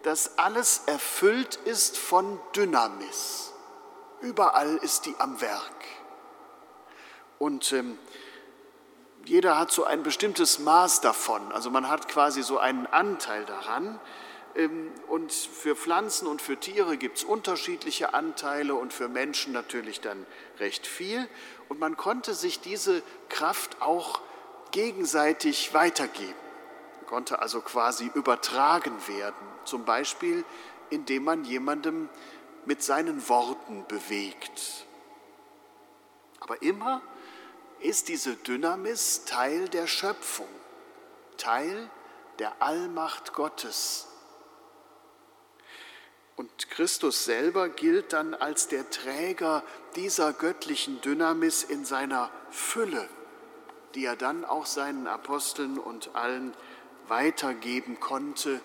dass 0.02 0.36
alles 0.36 0.82
erfüllt 0.86 1.56
ist 1.64 1.96
von 1.96 2.40
Dynamis. 2.56 3.52
Überall 4.20 4.76
ist 4.78 5.06
die 5.06 5.14
am 5.18 5.40
Werk. 5.40 5.84
Und 7.38 7.72
ähm, 7.72 7.96
jeder 9.24 9.58
hat 9.58 9.70
so 9.70 9.84
ein 9.84 10.02
bestimmtes 10.02 10.58
Maß 10.58 11.02
davon. 11.02 11.52
Also 11.52 11.70
man 11.70 11.88
hat 11.88 12.08
quasi 12.08 12.42
so 12.42 12.58
einen 12.58 12.86
Anteil 12.86 13.44
daran. 13.44 14.00
Ähm, 14.54 14.92
und 15.08 15.32
für 15.32 15.76
Pflanzen 15.76 16.26
und 16.26 16.42
für 16.42 16.58
Tiere 16.58 16.96
gibt 16.96 17.18
es 17.18 17.24
unterschiedliche 17.24 18.14
Anteile 18.14 18.74
und 18.74 18.92
für 18.92 19.08
Menschen 19.08 19.52
natürlich 19.52 20.00
dann 20.00 20.26
recht 20.58 20.86
viel. 20.86 21.28
Und 21.68 21.78
man 21.78 21.96
konnte 21.96 22.34
sich 22.34 22.60
diese 22.60 23.02
Kraft 23.28 23.80
auch 23.80 24.20
gegenseitig 24.70 25.74
weitergeben. 25.74 26.34
Man 26.98 27.06
konnte 27.06 27.38
also 27.40 27.60
quasi 27.60 28.10
übertragen 28.14 28.96
werden. 29.08 29.34
Zum 29.64 29.84
Beispiel, 29.84 30.44
indem 30.90 31.24
man 31.24 31.44
jemandem 31.44 32.08
mit 32.64 32.82
seinen 32.82 33.28
Worten 33.28 33.84
bewegt. 33.88 34.86
Aber 36.40 36.62
immer 36.62 37.00
ist 37.80 38.08
diese 38.08 38.36
Dynamis 38.36 39.24
Teil 39.24 39.68
der 39.68 39.86
Schöpfung, 39.86 40.48
Teil 41.36 41.90
der 42.38 42.60
Allmacht 42.62 43.32
Gottes. 43.32 44.09
Und 46.40 46.70
Christus 46.70 47.26
selber 47.26 47.68
gilt 47.68 48.14
dann 48.14 48.32
als 48.32 48.66
der 48.66 48.88
Träger 48.88 49.62
dieser 49.94 50.32
göttlichen 50.32 50.98
Dynamis 51.02 51.64
in 51.64 51.84
seiner 51.84 52.30
Fülle, 52.50 53.06
die 53.94 54.06
er 54.06 54.16
dann 54.16 54.46
auch 54.46 54.64
seinen 54.64 55.06
Aposteln 55.06 55.76
und 55.76 56.14
allen 56.14 56.54
weitergeben 57.08 58.00
konnte, 58.00 58.62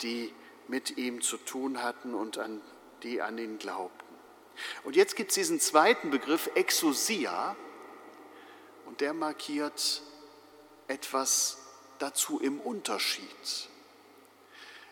die 0.00 0.32
mit 0.68 0.96
ihm 0.96 1.20
zu 1.20 1.36
tun 1.36 1.82
hatten 1.82 2.14
und 2.14 2.38
an 2.38 2.62
die 3.02 3.20
an 3.20 3.36
ihn 3.36 3.58
glaubten. 3.58 4.08
Und 4.84 4.96
jetzt 4.96 5.14
gibt 5.14 5.30
es 5.30 5.34
diesen 5.34 5.60
zweiten 5.60 6.08
Begriff, 6.08 6.48
Exousia, 6.54 7.56
und 8.86 9.02
der 9.02 9.12
markiert 9.12 10.00
etwas 10.86 11.58
dazu 11.98 12.40
im 12.40 12.58
Unterschied. 12.58 13.67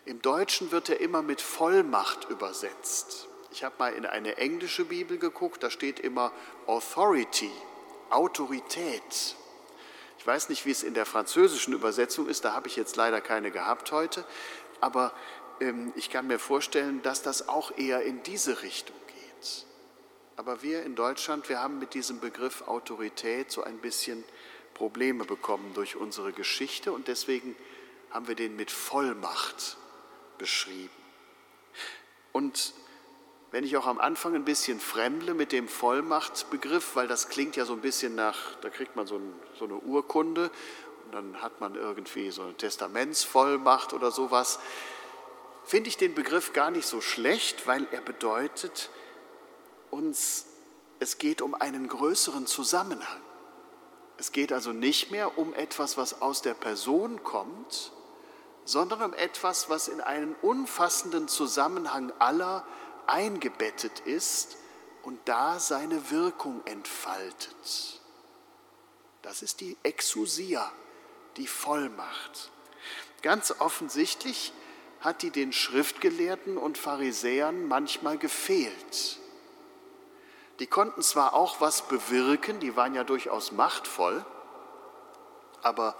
Im 0.06 0.22
Deutschen 0.22 0.70
wird 0.70 0.88
er 0.88 1.00
immer 1.00 1.20
mit 1.20 1.40
Vollmacht 1.40 2.30
übersetzt. 2.30 3.26
Ich 3.50 3.64
habe 3.64 3.74
mal 3.80 3.92
in 3.92 4.06
eine 4.06 4.36
englische 4.36 4.84
Bibel 4.84 5.18
geguckt, 5.18 5.64
da 5.64 5.68
steht 5.68 5.98
immer 5.98 6.30
Authority, 6.68 7.50
Autorität. 8.10 9.34
Ich 10.20 10.24
weiß 10.24 10.48
nicht, 10.48 10.64
wie 10.64 10.70
es 10.70 10.84
in 10.84 10.94
der 10.94 11.06
französischen 11.06 11.74
Übersetzung 11.74 12.28
ist, 12.28 12.44
da 12.44 12.52
habe 12.52 12.68
ich 12.68 12.76
jetzt 12.76 12.94
leider 12.94 13.20
keine 13.20 13.50
gehabt 13.50 13.90
heute, 13.90 14.24
aber 14.80 15.12
ähm, 15.60 15.92
ich 15.96 16.08
kann 16.08 16.28
mir 16.28 16.38
vorstellen, 16.38 17.02
dass 17.02 17.22
das 17.22 17.48
auch 17.48 17.76
eher 17.76 18.02
in 18.02 18.22
diese 18.22 18.62
Richtung 18.62 18.96
geht. 19.08 19.66
Aber 20.36 20.62
wir 20.62 20.84
in 20.84 20.94
Deutschland, 20.94 21.48
wir 21.48 21.60
haben 21.60 21.80
mit 21.80 21.94
diesem 21.94 22.20
Begriff 22.20 22.62
Autorität 22.68 23.50
so 23.50 23.64
ein 23.64 23.78
bisschen 23.78 24.22
Probleme 24.72 25.24
bekommen 25.24 25.74
durch 25.74 25.96
unsere 25.96 26.32
Geschichte 26.32 26.92
und 26.92 27.08
deswegen 27.08 27.56
haben 28.10 28.28
wir 28.28 28.36
den 28.36 28.54
mit 28.54 28.70
Vollmacht 28.70 29.78
beschrieben. 30.38 30.90
Und 32.32 32.74
wenn 33.50 33.64
ich 33.64 33.76
auch 33.76 33.86
am 33.86 33.98
Anfang 33.98 34.34
ein 34.34 34.44
bisschen 34.44 34.80
fremdle 34.80 35.32
mit 35.32 35.52
dem 35.52 35.68
Vollmachtbegriff, 35.68 36.96
weil 36.96 37.08
das 37.08 37.28
klingt 37.28 37.56
ja 37.56 37.64
so 37.64 37.72
ein 37.72 37.80
bisschen 37.80 38.14
nach, 38.14 38.56
da 38.60 38.68
kriegt 38.68 38.96
man 38.96 39.06
so, 39.06 39.16
ein, 39.16 39.32
so 39.58 39.64
eine 39.64 39.76
Urkunde 39.76 40.50
und 41.04 41.14
dann 41.14 41.40
hat 41.40 41.60
man 41.60 41.74
irgendwie 41.74 42.30
so 42.30 42.42
eine 42.42 42.54
Testamentsvollmacht 42.54 43.92
oder 43.92 44.10
sowas, 44.10 44.58
finde 45.64 45.88
ich 45.88 45.96
den 45.96 46.14
Begriff 46.14 46.52
gar 46.52 46.70
nicht 46.70 46.86
so 46.86 47.00
schlecht, 47.00 47.66
weil 47.66 47.86
er 47.92 48.00
bedeutet 48.00 48.90
uns, 49.90 50.46
es 50.98 51.18
geht 51.18 51.40
um 51.40 51.54
einen 51.54 51.88
größeren 51.88 52.46
Zusammenhang. 52.46 53.22
Es 54.18 54.32
geht 54.32 54.52
also 54.52 54.72
nicht 54.72 55.10
mehr 55.10 55.38
um 55.38 55.54
etwas, 55.54 55.96
was 55.96 56.20
aus 56.22 56.42
der 56.42 56.54
Person 56.54 57.22
kommt, 57.22 57.92
sondern 58.66 59.00
um 59.00 59.14
etwas, 59.14 59.70
was 59.70 59.88
in 59.88 60.02
einen 60.02 60.34
umfassenden 60.42 61.28
Zusammenhang 61.28 62.12
aller 62.18 62.66
eingebettet 63.06 64.00
ist 64.00 64.58
und 65.02 65.20
da 65.24 65.60
seine 65.60 66.10
Wirkung 66.10 66.60
entfaltet. 66.66 68.00
Das 69.22 69.42
ist 69.42 69.60
die 69.60 69.76
Exousia, 69.84 70.70
die 71.36 71.46
Vollmacht. 71.46 72.50
Ganz 73.22 73.54
offensichtlich 73.60 74.52
hat 75.00 75.22
die 75.22 75.30
den 75.30 75.52
Schriftgelehrten 75.52 76.58
und 76.58 76.76
Pharisäern 76.76 77.68
manchmal 77.68 78.18
gefehlt. 78.18 79.20
Die 80.58 80.66
konnten 80.66 81.02
zwar 81.02 81.34
auch 81.34 81.60
was 81.60 81.86
bewirken, 81.86 82.58
die 82.58 82.76
waren 82.76 82.94
ja 82.94 83.04
durchaus 83.04 83.52
machtvoll, 83.52 84.24
aber 85.62 85.96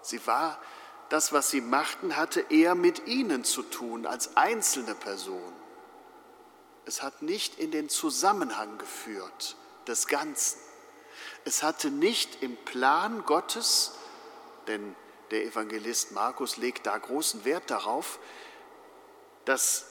sie 0.00 0.26
war, 0.26 0.58
das, 1.12 1.30
was 1.34 1.50
sie 1.50 1.60
machten, 1.60 2.16
hatte 2.16 2.40
eher 2.48 2.74
mit 2.74 3.06
ihnen 3.06 3.44
zu 3.44 3.62
tun 3.62 4.06
als 4.06 4.34
einzelne 4.34 4.94
Person. 4.94 5.52
Es 6.86 7.02
hat 7.02 7.20
nicht 7.20 7.58
in 7.58 7.70
den 7.70 7.90
Zusammenhang 7.90 8.78
geführt 8.78 9.56
des 9.86 10.06
Ganzen. 10.06 10.58
Es 11.44 11.62
hatte 11.62 11.90
nicht 11.90 12.42
im 12.42 12.56
Plan 12.64 13.26
Gottes, 13.26 13.92
denn 14.68 14.96
der 15.30 15.44
Evangelist 15.44 16.12
Markus 16.12 16.56
legt 16.56 16.86
da 16.86 16.96
großen 16.96 17.44
Wert 17.44 17.70
darauf, 17.70 18.18
dass 19.44 19.88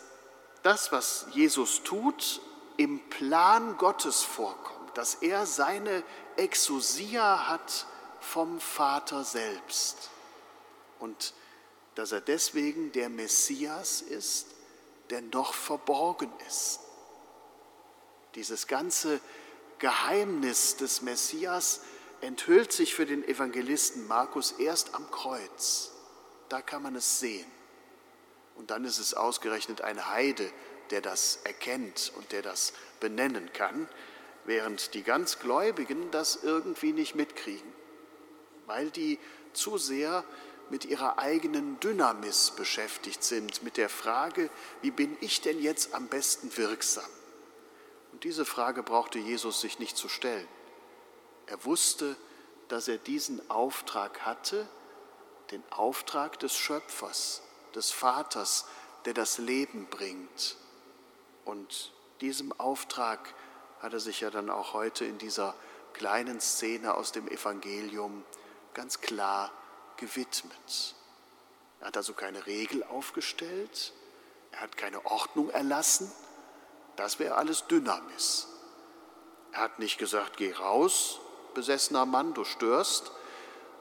das, 0.63 0.91
was 0.91 1.27
Jesus 1.33 1.83
tut, 1.83 2.41
im 2.77 2.99
Plan 3.11 3.77
Gottes 3.77 4.23
vorkommt. 4.23 4.97
dass 4.97 5.13
er 5.15 5.45
seine 5.45 6.03
Exousia 6.35 7.47
hat 7.47 7.85
vom 8.19 8.59
Vater 8.59 9.23
selbst 9.23 10.09
und 11.01 11.33
dass 11.95 12.11
er 12.11 12.21
deswegen 12.21 12.91
der 12.93 13.09
Messias 13.09 14.01
ist, 14.01 14.47
der 15.09 15.21
noch 15.21 15.53
verborgen 15.53 16.31
ist. 16.47 16.79
Dieses 18.35 18.67
ganze 18.67 19.19
Geheimnis 19.79 20.77
des 20.77 21.01
Messias 21.01 21.81
enthüllt 22.21 22.71
sich 22.71 22.95
für 22.95 23.05
den 23.05 23.27
Evangelisten 23.27 24.07
Markus 24.07 24.53
erst 24.53 24.95
am 24.95 25.09
Kreuz. 25.11 25.91
Da 26.47 26.61
kann 26.61 26.83
man 26.83 26.95
es 26.95 27.19
sehen. 27.19 27.49
Und 28.55 28.71
dann 28.71 28.85
ist 28.85 28.99
es 28.99 29.13
ausgerechnet 29.13 29.81
ein 29.81 30.09
Heide, 30.09 30.49
der 30.91 31.01
das 31.01 31.39
erkennt 31.43 32.13
und 32.15 32.31
der 32.31 32.41
das 32.41 32.73
benennen 32.99 33.51
kann, 33.53 33.89
während 34.45 34.93
die 34.93 35.03
ganz 35.03 35.39
Gläubigen 35.39 36.11
das 36.11 36.43
irgendwie 36.43 36.93
nicht 36.93 37.15
mitkriegen, 37.15 37.71
weil 38.65 38.91
die 38.91 39.19
zu 39.53 39.77
sehr 39.77 40.23
mit 40.71 40.85
ihrer 40.85 41.19
eigenen 41.19 41.79
Dynamis 41.81 42.51
beschäftigt 42.51 43.25
sind, 43.25 43.61
mit 43.61 43.75
der 43.75 43.89
Frage, 43.89 44.49
wie 44.81 44.89
bin 44.89 45.17
ich 45.19 45.41
denn 45.41 45.61
jetzt 45.61 45.93
am 45.93 46.07
besten 46.07 46.55
wirksam? 46.55 47.09
Und 48.13 48.23
diese 48.23 48.45
Frage 48.45 48.81
brauchte 48.81 49.19
Jesus 49.19 49.59
sich 49.59 49.79
nicht 49.79 49.97
zu 49.97 50.07
stellen. 50.07 50.47
Er 51.45 51.65
wusste, 51.65 52.15
dass 52.69 52.87
er 52.87 52.97
diesen 52.97 53.49
Auftrag 53.49 54.21
hatte, 54.21 54.65
den 55.51 55.61
Auftrag 55.71 56.39
des 56.39 56.55
Schöpfers, 56.55 57.41
des 57.75 57.91
Vaters, 57.91 58.65
der 59.03 59.13
das 59.13 59.39
Leben 59.39 59.87
bringt. 59.87 60.55
Und 61.43 61.91
diesem 62.21 62.57
Auftrag 62.57 63.33
hat 63.81 63.91
er 63.91 63.99
sich 63.99 64.21
ja 64.21 64.29
dann 64.29 64.49
auch 64.49 64.71
heute 64.71 65.03
in 65.03 65.17
dieser 65.17 65.53
kleinen 65.91 66.39
Szene 66.39 66.93
aus 66.93 67.11
dem 67.11 67.27
Evangelium 67.27 68.23
ganz 68.73 69.01
klar 69.01 69.51
gewidmet. 70.01 70.95
Er 71.79 71.87
hat 71.87 71.97
also 71.97 72.13
keine 72.13 72.45
Regel 72.45 72.83
aufgestellt, 72.83 73.93
er 74.51 74.61
hat 74.61 74.75
keine 74.75 75.05
Ordnung 75.05 75.49
erlassen, 75.51 76.11
das 76.97 77.19
wäre 77.19 77.35
alles 77.35 77.65
Dynamis. 77.67 78.47
Er 79.53 79.61
hat 79.61 79.79
nicht 79.79 79.97
gesagt, 79.97 80.37
geh 80.37 80.51
raus, 80.51 81.19
besessener 81.53 82.05
Mann, 82.05 82.33
du 82.33 82.43
störst, 82.43 83.11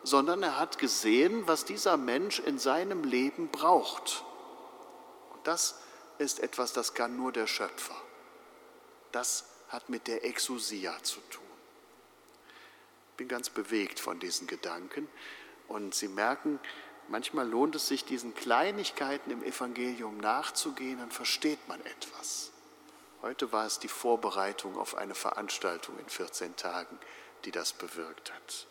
sondern 0.02 0.42
er 0.42 0.58
hat 0.58 0.78
gesehen, 0.78 1.46
was 1.46 1.64
dieser 1.64 1.96
Mensch 1.96 2.38
in 2.38 2.58
seinem 2.58 3.04
Leben 3.04 3.48
braucht. 3.48 4.24
Und 5.32 5.46
das 5.46 5.76
ist 6.18 6.40
etwas, 6.40 6.72
das 6.72 6.94
kann 6.94 7.16
nur 7.16 7.32
der 7.32 7.46
Schöpfer. 7.46 7.96
Das 9.12 9.44
hat 9.68 9.88
mit 9.88 10.06
der 10.06 10.24
Exousia 10.24 11.02
zu 11.02 11.20
tun. 11.30 11.42
Ich 13.10 13.16
bin 13.16 13.28
ganz 13.28 13.50
bewegt 13.50 14.00
von 14.00 14.18
diesen 14.18 14.46
Gedanken 14.46 15.08
und 15.70 15.94
Sie 15.94 16.08
merken, 16.08 16.58
manchmal 17.08 17.48
lohnt 17.48 17.76
es 17.76 17.86
sich, 17.86 18.04
diesen 18.04 18.34
Kleinigkeiten 18.34 19.30
im 19.30 19.42
Evangelium 19.42 20.18
nachzugehen, 20.18 20.98
dann 20.98 21.10
versteht 21.10 21.66
man 21.68 21.80
etwas. 21.86 22.50
Heute 23.22 23.52
war 23.52 23.66
es 23.66 23.78
die 23.78 23.88
Vorbereitung 23.88 24.76
auf 24.76 24.96
eine 24.96 25.14
Veranstaltung 25.14 25.98
in 25.98 26.08
14 26.08 26.56
Tagen, 26.56 26.98
die 27.44 27.52
das 27.52 27.72
bewirkt 27.72 28.32
hat. 28.32 28.66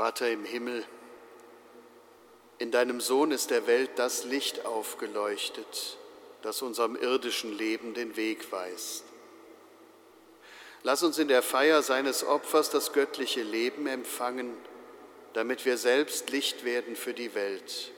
Vater 0.00 0.30
im 0.30 0.46
Himmel, 0.46 0.82
In 2.56 2.70
deinem 2.70 3.02
Sohn 3.02 3.32
ist 3.32 3.50
der 3.50 3.66
Welt 3.66 3.90
das 3.96 4.24
Licht 4.24 4.64
aufgeleuchtet, 4.64 5.98
das 6.40 6.62
unserem 6.62 6.96
irdischen 6.96 7.52
Leben 7.52 7.92
den 7.92 8.16
Weg 8.16 8.50
weist. 8.50 9.04
Lass 10.84 11.02
uns 11.02 11.18
in 11.18 11.28
der 11.28 11.42
Feier 11.42 11.82
seines 11.82 12.24
Opfers 12.24 12.70
das 12.70 12.94
göttliche 12.94 13.42
Leben 13.42 13.86
empfangen, 13.86 14.56
damit 15.34 15.66
wir 15.66 15.76
selbst 15.76 16.30
Licht 16.30 16.64
werden 16.64 16.96
für 16.96 17.12
die 17.12 17.34
Welt. 17.34 17.92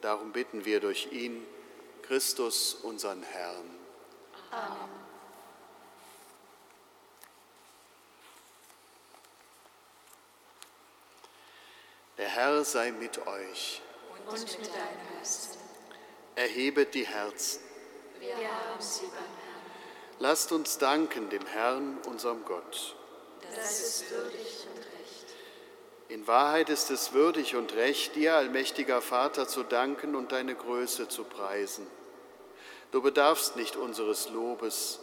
Darum 0.00 0.32
bitten 0.32 0.64
wir 0.64 0.80
durch 0.80 1.12
ihn, 1.12 1.46
Christus, 2.00 2.72
unseren 2.82 3.22
Herrn. 3.22 3.70
Amen. 4.50 5.04
Der 12.18 12.28
Herr 12.64 12.70
sei 12.70 12.92
mit 12.92 13.18
euch. 13.26 13.82
Und 14.26 14.40
mit 14.40 14.68
deinem 14.68 15.18
Geist. 15.18 15.58
Erhebet 16.34 16.94
die 16.94 17.06
Herzen. 17.06 17.60
Wir 18.18 18.36
haben 18.36 18.80
sie 18.80 19.02
beim 19.02 19.18
Herrn. 19.18 20.18
Lasst 20.18 20.50
uns 20.50 20.78
danken 20.78 21.28
dem 21.28 21.44
Herrn, 21.44 21.98
unserem 22.06 22.42
Gott. 22.46 22.96
Das 23.54 23.80
ist 23.80 24.10
würdig 24.10 24.66
und 24.74 24.78
recht. 24.78 25.26
In 26.08 26.26
Wahrheit 26.26 26.70
ist 26.70 26.90
es 26.90 27.12
würdig 27.12 27.54
und 27.54 27.74
recht, 27.74 28.16
dir, 28.16 28.34
allmächtiger 28.34 29.02
Vater, 29.02 29.46
zu 29.46 29.62
danken 29.62 30.14
und 30.14 30.32
deine 30.32 30.54
Größe 30.54 31.06
zu 31.08 31.24
preisen. 31.24 31.86
Du 32.92 33.02
bedarfst 33.02 33.56
nicht 33.56 33.76
unseres 33.76 34.30
Lobes. 34.30 35.00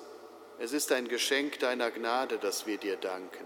Es 0.57 0.73
ist 0.73 0.91
ein 0.91 1.07
Geschenk 1.07 1.59
deiner 1.59 1.91
Gnade, 1.91 2.39
dass 2.39 2.65
wir 2.65 2.79
dir 2.79 2.95
danken. 2.95 3.45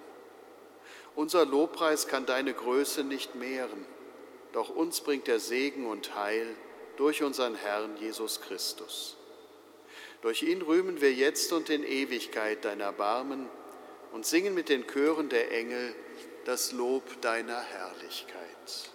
Unser 1.15 1.45
Lobpreis 1.45 2.07
kann 2.07 2.25
deine 2.25 2.53
Größe 2.53 3.03
nicht 3.03 3.35
mehren, 3.35 3.85
doch 4.55 4.69
uns 4.69 5.01
bringt 5.01 5.27
der 5.27 5.41
Segen 5.41 5.85
und 5.85 6.15
Heil 6.15 6.47
durch 6.95 7.23
unseren 7.23 7.55
Herrn 7.55 7.97
Jesus 7.97 8.39
Christus. 8.39 9.17
Durch 10.21 10.43
ihn 10.43 10.61
rühmen 10.61 11.01
wir 11.01 11.11
jetzt 11.13 11.51
und 11.51 11.69
in 11.69 11.83
Ewigkeit 11.83 12.63
dein 12.63 12.79
Erbarmen 12.79 13.49
und 14.13 14.25
singen 14.25 14.53
mit 14.53 14.69
den 14.69 14.87
Chören 14.87 15.27
der 15.27 15.51
Engel 15.51 15.93
das 16.45 16.71
Lob 16.71 17.03
deiner 17.19 17.59
Herrlichkeit. 17.59 18.94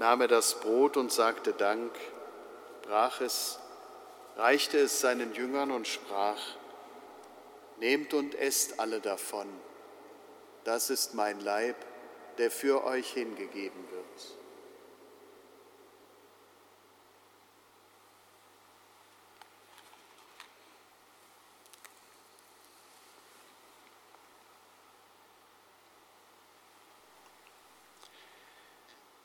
nahm 0.00 0.22
er 0.22 0.28
das 0.28 0.58
Brot 0.60 0.96
und 0.96 1.12
sagte 1.12 1.52
Dank, 1.52 1.92
brach 2.82 3.20
es, 3.20 3.58
reichte 4.38 4.78
es 4.78 5.00
seinen 5.00 5.34
Jüngern 5.34 5.70
und 5.70 5.86
sprach, 5.86 6.40
Nehmt 7.80 8.14
und 8.14 8.34
esst 8.34 8.80
alle 8.80 9.00
davon, 9.00 9.46
das 10.64 10.88
ist 10.88 11.14
mein 11.14 11.40
Leib, 11.40 11.76
der 12.38 12.50
für 12.50 12.84
euch 12.84 13.12
hingegeben 13.12 13.90
wird. 13.90 14.40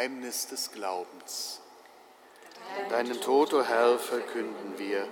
Geheimnis 0.00 0.46
des 0.46 0.72
Glaubens. 0.72 1.60
Deinen 2.88 3.20
Tod, 3.20 3.52
o 3.52 3.58
oh 3.58 3.62
Herr, 3.62 3.98
verkünden 3.98 4.78
wir 4.78 5.06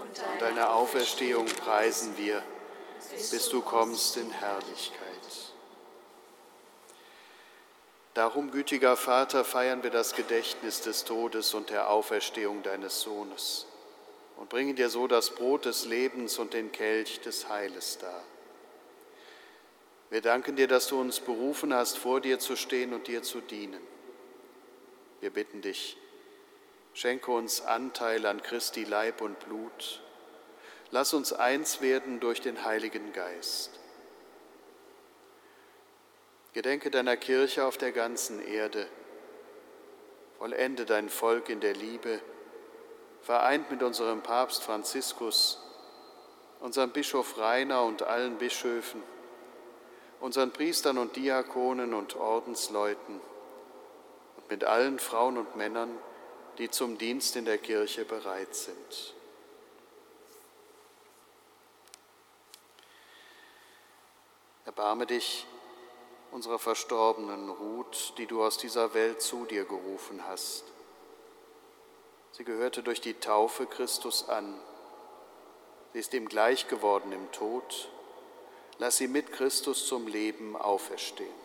und 0.00 0.40
deine 0.40 0.70
Auferstehung 0.70 1.44
preisen 1.44 2.16
wir, 2.16 2.42
bis 3.10 3.50
du 3.50 3.60
kommst 3.60 4.16
in 4.16 4.30
Herrlichkeit. 4.30 5.02
Darum, 8.14 8.50
gütiger 8.50 8.96
Vater, 8.96 9.44
feiern 9.44 9.82
wir 9.82 9.90
das 9.90 10.14
Gedächtnis 10.14 10.80
des 10.80 11.04
Todes 11.04 11.52
und 11.52 11.68
der 11.68 11.90
Auferstehung 11.90 12.62
deines 12.62 13.02
Sohnes 13.02 13.66
und 14.38 14.48
bringen 14.48 14.74
dir 14.74 14.88
so 14.88 15.06
das 15.06 15.34
Brot 15.34 15.66
des 15.66 15.84
Lebens 15.84 16.38
und 16.38 16.54
den 16.54 16.72
Kelch 16.72 17.20
des 17.20 17.50
Heiles 17.50 17.98
dar. 17.98 18.22
Wir 20.08 20.22
danken 20.22 20.56
dir, 20.56 20.66
dass 20.66 20.86
du 20.86 20.98
uns 20.98 21.20
berufen 21.20 21.74
hast, 21.74 21.98
vor 21.98 22.22
dir 22.22 22.38
zu 22.38 22.56
stehen 22.56 22.94
und 22.94 23.06
dir 23.06 23.22
zu 23.22 23.42
dienen. 23.42 23.93
Wir 25.24 25.30
bitten 25.30 25.62
dich, 25.62 25.96
schenke 26.92 27.30
uns 27.30 27.62
Anteil 27.62 28.26
an 28.26 28.42
Christi 28.42 28.84
Leib 28.84 29.22
und 29.22 29.40
Blut. 29.40 30.02
Lass 30.90 31.14
uns 31.14 31.32
eins 31.32 31.80
werden 31.80 32.20
durch 32.20 32.42
den 32.42 32.62
Heiligen 32.62 33.10
Geist. 33.14 33.70
Gedenke 36.52 36.90
deiner 36.90 37.16
Kirche 37.16 37.64
auf 37.64 37.78
der 37.78 37.92
ganzen 37.92 38.46
Erde. 38.46 38.86
Vollende 40.36 40.84
dein 40.84 41.08
Volk 41.08 41.48
in 41.48 41.60
der 41.60 41.72
Liebe, 41.72 42.20
vereint 43.22 43.70
mit 43.70 43.82
unserem 43.82 44.22
Papst 44.22 44.62
Franziskus, 44.62 45.58
unserem 46.60 46.90
Bischof 46.90 47.38
Rainer 47.38 47.82
und 47.84 48.02
allen 48.02 48.36
Bischöfen, 48.36 49.02
unseren 50.20 50.50
Priestern 50.50 50.98
und 50.98 51.16
Diakonen 51.16 51.94
und 51.94 52.14
Ordensleuten 52.14 53.22
mit 54.48 54.64
allen 54.64 54.98
Frauen 54.98 55.38
und 55.38 55.56
Männern, 55.56 55.98
die 56.58 56.70
zum 56.70 56.98
Dienst 56.98 57.36
in 57.36 57.44
der 57.44 57.58
Kirche 57.58 58.04
bereit 58.04 58.54
sind. 58.54 59.14
Erbarme 64.64 65.06
dich 65.06 65.46
unserer 66.30 66.58
verstorbenen 66.58 67.48
Ruth, 67.48 68.14
die 68.18 68.26
du 68.26 68.42
aus 68.42 68.58
dieser 68.58 68.94
Welt 68.94 69.22
zu 69.22 69.44
dir 69.44 69.64
gerufen 69.64 70.26
hast. 70.26 70.64
Sie 72.32 72.44
gehörte 72.44 72.82
durch 72.82 73.00
die 73.00 73.14
Taufe 73.14 73.66
Christus 73.66 74.28
an. 74.28 74.60
Sie 75.92 76.00
ist 76.00 76.12
ihm 76.14 76.28
gleich 76.28 76.66
geworden 76.66 77.12
im 77.12 77.30
Tod. 77.30 77.88
Lass 78.78 78.96
sie 78.96 79.06
mit 79.06 79.30
Christus 79.30 79.86
zum 79.86 80.08
Leben 80.08 80.56
auferstehen. 80.56 81.43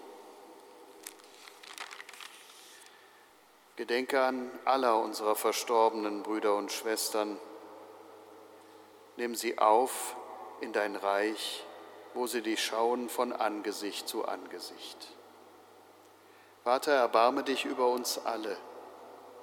Gedenke 3.80 4.22
an 4.22 4.52
aller 4.66 5.00
unserer 5.00 5.36
verstorbenen 5.36 6.22
Brüder 6.22 6.56
und 6.56 6.72
Schwestern. 6.72 7.40
Nimm 9.18 9.34
sie 9.34 9.58
auf 9.58 10.16
in 10.62 10.74
dein 10.74 10.96
Reich 10.96 11.66
wo 12.14 12.28
sie 12.28 12.42
dich 12.42 12.64
schauen 12.64 13.10
von 13.10 13.34
Angesicht 13.34 14.08
zu 14.08 14.26
Angesicht. 14.26 15.08
Vater, 16.64 16.92
erbarme 16.92 17.44
dich 17.44 17.66
über 17.66 17.88
uns 17.88 18.18
alle, 18.18 18.58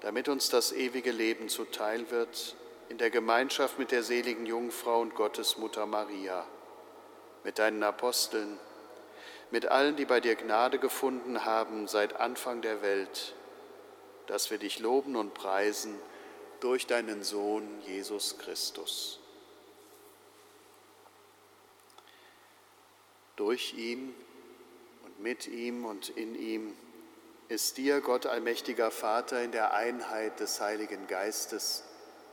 damit 0.00 0.28
uns 0.28 0.50
das 0.50 0.72
ewige 0.72 1.10
Leben 1.10 1.48
zuteil 1.48 2.10
wird 2.10 2.56
in 2.88 2.98
der 2.98 3.10
Gemeinschaft 3.10 3.78
mit 3.78 3.90
der 3.90 4.02
seligen 4.02 4.46
Jungfrau 4.46 5.00
und 5.00 5.14
Gottesmutter 5.14 5.86
Maria, 5.86 6.44
mit 7.42 7.58
deinen 7.58 7.82
Aposteln, 7.82 8.58
mit 9.50 9.66
allen, 9.66 9.96
die 9.96 10.04
bei 10.04 10.20
dir 10.20 10.36
Gnade 10.36 10.78
gefunden 10.78 11.44
haben 11.44 11.88
seit 11.88 12.16
Anfang 12.16 12.62
der 12.62 12.82
Welt, 12.82 13.34
dass 14.26 14.50
wir 14.50 14.58
dich 14.58 14.78
loben 14.78 15.16
und 15.16 15.34
preisen 15.34 15.94
durch 16.60 16.86
deinen 16.86 17.22
Sohn 17.22 17.66
Jesus 17.86 18.38
Christus. 18.38 19.20
Durch 23.36 23.74
ihn 23.74 24.14
und 25.04 25.20
mit 25.20 25.46
ihm 25.46 25.84
und 25.84 26.08
in 26.08 26.34
ihm 26.34 26.76
ist 27.48 27.76
dir, 27.76 28.00
Gott 28.00 28.26
allmächtiger 28.26 28.90
Vater, 28.90 29.42
in 29.42 29.52
der 29.52 29.74
Einheit 29.74 30.40
des 30.40 30.60
Heiligen 30.60 31.06
Geistes 31.06 31.84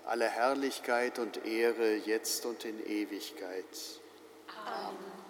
alle 0.06 0.28
Herrlichkeit 0.28 1.20
und 1.20 1.46
Ehre 1.46 1.96
jetzt 1.96 2.46
und 2.46 2.66
in 2.66 2.86
Ewigkeit. 2.86 3.66
Amen. 4.66 5.23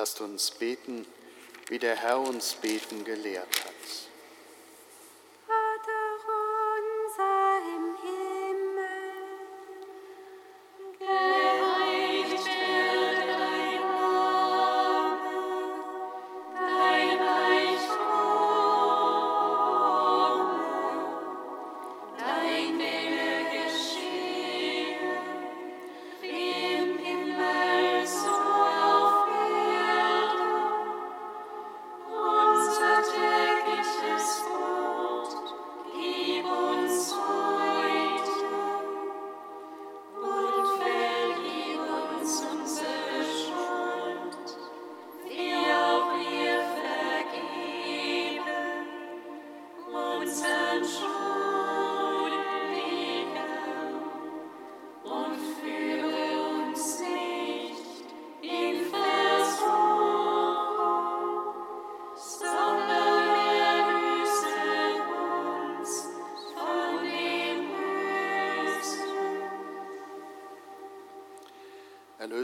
Lasst 0.00 0.20
uns 0.20 0.52
beten, 0.52 1.04
wie 1.70 1.80
der 1.80 1.96
Herr 1.96 2.20
uns 2.20 2.54
beten 2.54 3.02
gelehrt 3.04 3.64
hat. 3.64 4.08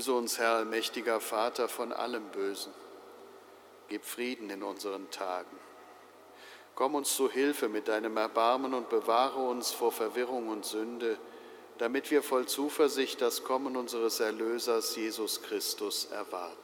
Erlöse 0.05 0.18
uns, 0.18 0.38
Herr, 0.38 0.66
mächtiger 0.66 1.18
Vater, 1.18 1.66
von 1.66 1.90
allem 1.90 2.24
Bösen. 2.24 2.74
Gib 3.88 4.05
Frieden 4.05 4.50
in 4.50 4.62
unseren 4.62 5.11
Tagen. 5.11 5.57
Komm 6.74 6.94
uns 6.94 7.16
zu 7.16 7.30
Hilfe 7.30 7.70
mit 7.70 7.88
deinem 7.88 8.18
Erbarmen 8.18 8.74
und 8.74 8.90
bewahre 8.90 9.40
uns 9.40 9.70
vor 9.70 9.92
Verwirrung 9.92 10.48
und 10.48 10.66
Sünde, 10.66 11.18
damit 11.78 12.11
wir 12.11 12.22
voll 12.22 12.44
Zuversicht 12.44 13.22
das 13.22 13.44
Kommen 13.44 13.78
unseres 13.78 14.20
Erlösers 14.20 14.94
Jesus 14.94 15.40
Christus 15.40 16.05
erwarten. 16.11 16.63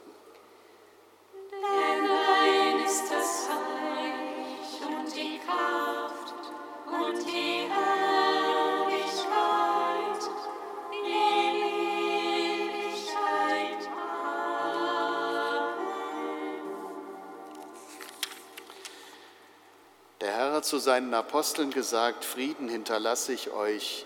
Zu 20.71 20.79
seinen 20.79 21.13
Aposteln 21.13 21.69
gesagt, 21.71 22.23
Frieden 22.23 22.69
hinterlasse 22.69 23.33
ich 23.33 23.51
euch, 23.51 24.05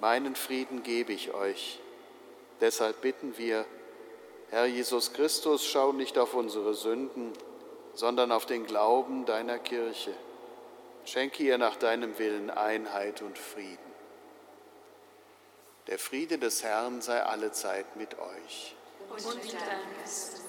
meinen 0.00 0.36
Frieden 0.36 0.82
gebe 0.82 1.12
ich 1.12 1.34
euch. 1.34 1.80
Deshalb 2.62 3.02
bitten 3.02 3.36
wir, 3.36 3.66
Herr 4.48 4.64
Jesus 4.64 5.12
Christus, 5.12 5.66
schau 5.66 5.92
nicht 5.92 6.16
auf 6.16 6.32
unsere 6.32 6.72
Sünden, 6.72 7.34
sondern 7.92 8.32
auf 8.32 8.46
den 8.46 8.64
Glauben 8.64 9.26
deiner 9.26 9.58
Kirche. 9.58 10.14
Schenke 11.04 11.42
ihr 11.42 11.58
nach 11.58 11.76
deinem 11.76 12.18
Willen 12.18 12.48
Einheit 12.48 13.20
und 13.20 13.36
Frieden. 13.36 13.92
Der 15.88 15.98
Friede 15.98 16.38
des 16.38 16.62
Herrn 16.62 17.02
sei 17.02 17.22
allezeit 17.22 17.96
mit 17.96 18.18
euch. 18.18 18.74
Und 19.10 19.44
mit 19.44 19.52
deinem 19.52 19.98
Geist. 20.00 20.47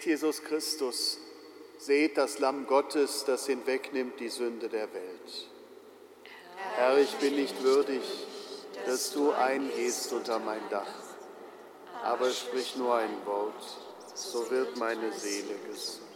Seht 0.00 0.12
Jesus 0.12 0.42
Christus, 0.42 1.18
seht 1.76 2.16
das 2.16 2.38
Lamm 2.38 2.66
Gottes, 2.66 3.24
das 3.26 3.44
hinwegnimmt 3.44 4.18
die 4.18 4.30
Sünde 4.30 4.70
der 4.70 4.90
Welt. 4.94 5.48
Herr, 6.74 6.96
ich 6.96 7.14
bin 7.16 7.34
nicht 7.34 7.62
würdig, 7.62 8.00
dass 8.86 9.12
du 9.12 9.32
eingehst 9.32 10.10
unter 10.14 10.38
mein 10.38 10.62
Dach. 10.70 10.94
Aber 12.02 12.30
sprich 12.30 12.76
nur 12.76 12.94
ein 12.94 13.26
Wort, 13.26 13.76
so 14.14 14.50
wird 14.50 14.78
meine 14.78 15.12
Seele 15.12 15.54
gesund. 15.70 16.09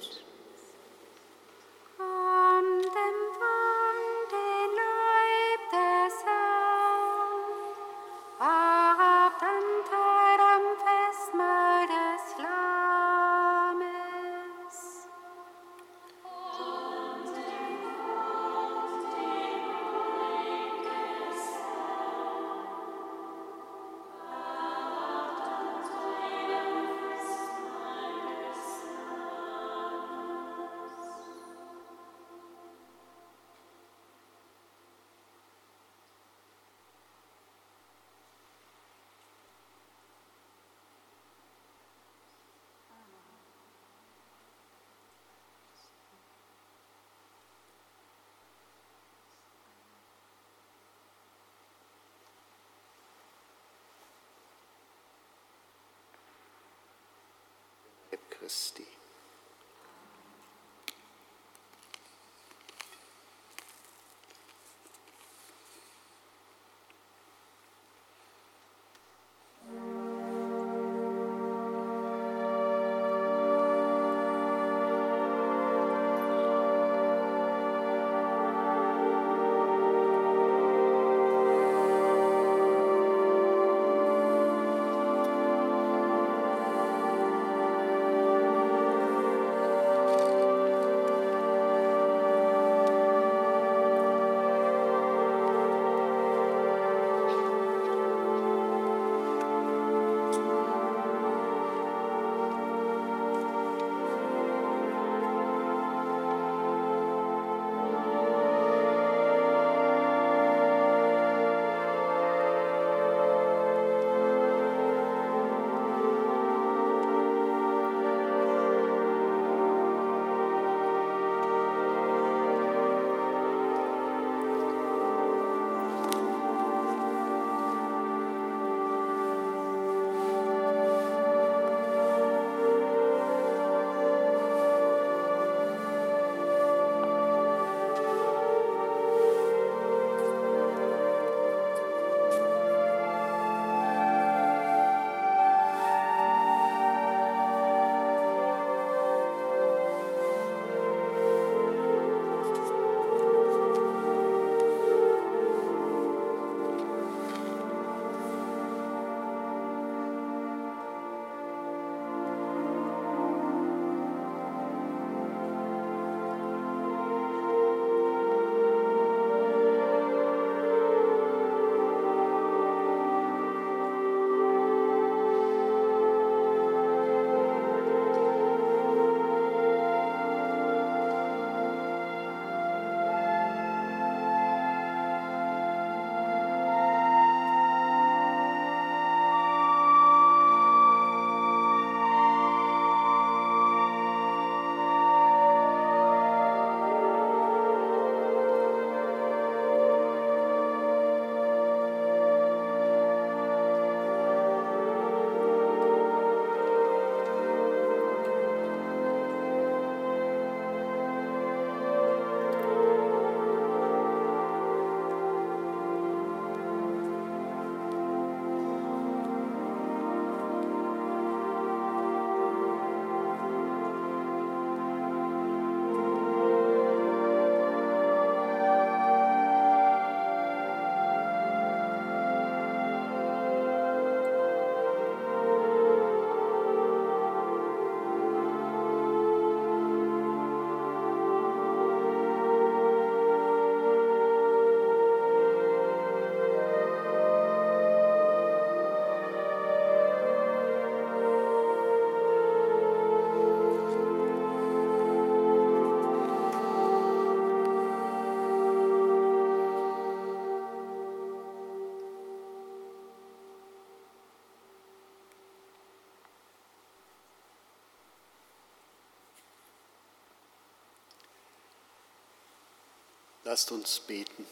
Lasst 273.45 273.72
uns 273.72 274.01
beten. 274.01 274.47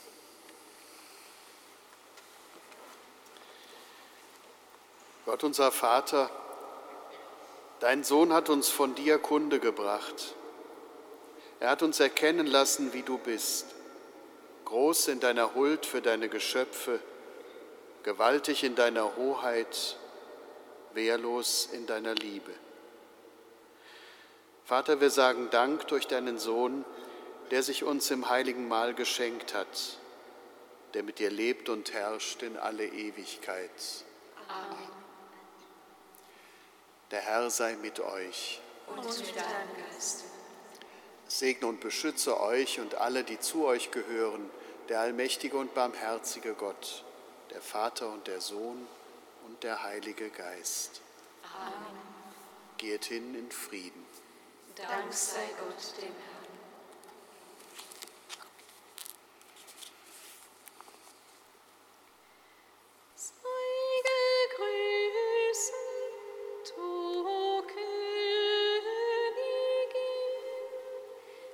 Gott 5.25 5.45
unser 5.45 5.73
Vater, 5.73 6.31
dein 7.81 8.05
Sohn 8.05 8.33
hat 8.33 8.49
uns 8.49 8.69
von 8.69 8.95
dir 8.95 9.19
Kunde 9.19 9.61
gebracht. 9.61 10.35
Er 11.61 11.71
hat 11.71 11.83
uns 11.83 12.01
erkennen 12.01 12.47
lassen, 12.47 12.93
wie 12.93 13.03
du 13.03 13.19
bist, 13.19 13.67
groß 14.65 15.09
in 15.09 15.21
deiner 15.21 15.55
Huld 15.55 15.87
für 15.87 16.03
deine 16.03 16.29
Geschöpfe 16.29 17.01
gewaltig 18.03 18.65
in 18.65 18.75
deiner 18.75 19.17
Hoheit, 19.17 19.97
wehrlos 20.95 21.69
in 21.73 21.87
deiner 21.87 22.15
Liebe. 22.15 22.53
Vater, 24.65 25.01
wir 25.01 25.11
sagen 25.11 25.49
Dank 25.51 25.87
durch 25.89 26.07
deinen 26.07 26.39
Sohn, 26.39 26.85
der 27.53 27.63
sich 27.63 27.85
uns 27.85 28.11
im 28.11 28.31
heiligen 28.31 28.67
Mahl 28.67 28.95
geschenkt 28.95 29.53
hat, 29.53 29.99
der 30.95 31.03
mit 31.03 31.19
dir 31.19 31.31
lebt 31.31 31.69
und 31.69 31.93
herrscht 31.93 32.43
in 32.43 32.57
alle 32.57 32.87
Ewigkeit. 32.87 33.71
Amen. 34.49 34.89
Der 37.11 37.21
Herr 37.21 37.51
sei 37.51 37.77
mit 37.77 38.01
euch. 38.01 38.63
Und 38.87 39.05
mit 39.05 39.37
deinem 39.37 39.69
Geist. 39.77 40.25
Segne 41.29 41.69
und 41.69 41.81
beschütze 41.81 42.41
euch 42.41 42.81
und 42.81 42.95
alle, 42.95 43.23
die 43.23 43.39
zu 43.39 43.67
euch 43.67 43.91
gehören, 43.91 44.49
der 44.89 45.01
allmächtige 45.01 45.59
und 45.59 45.75
barmherzige 45.75 46.55
Gott, 46.55 47.05
der 47.51 47.61
Vater 47.61 48.11
und 48.11 48.29
der 48.29 48.41
Sohn 48.41 48.89
und 49.47 49.63
der 49.63 49.83
Heilige 49.83 50.31
Geist. 50.31 51.03
Amen. 51.55 51.99
Geht 52.79 53.05
hin 53.05 53.35
in 53.35 53.53
Frieden. 53.53 54.07
Dank 54.75 55.13
sei 55.13 55.51
Gott 55.59 55.99
dem 55.99 56.05
Herrn. 56.05 56.32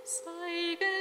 Sei 0.09 0.98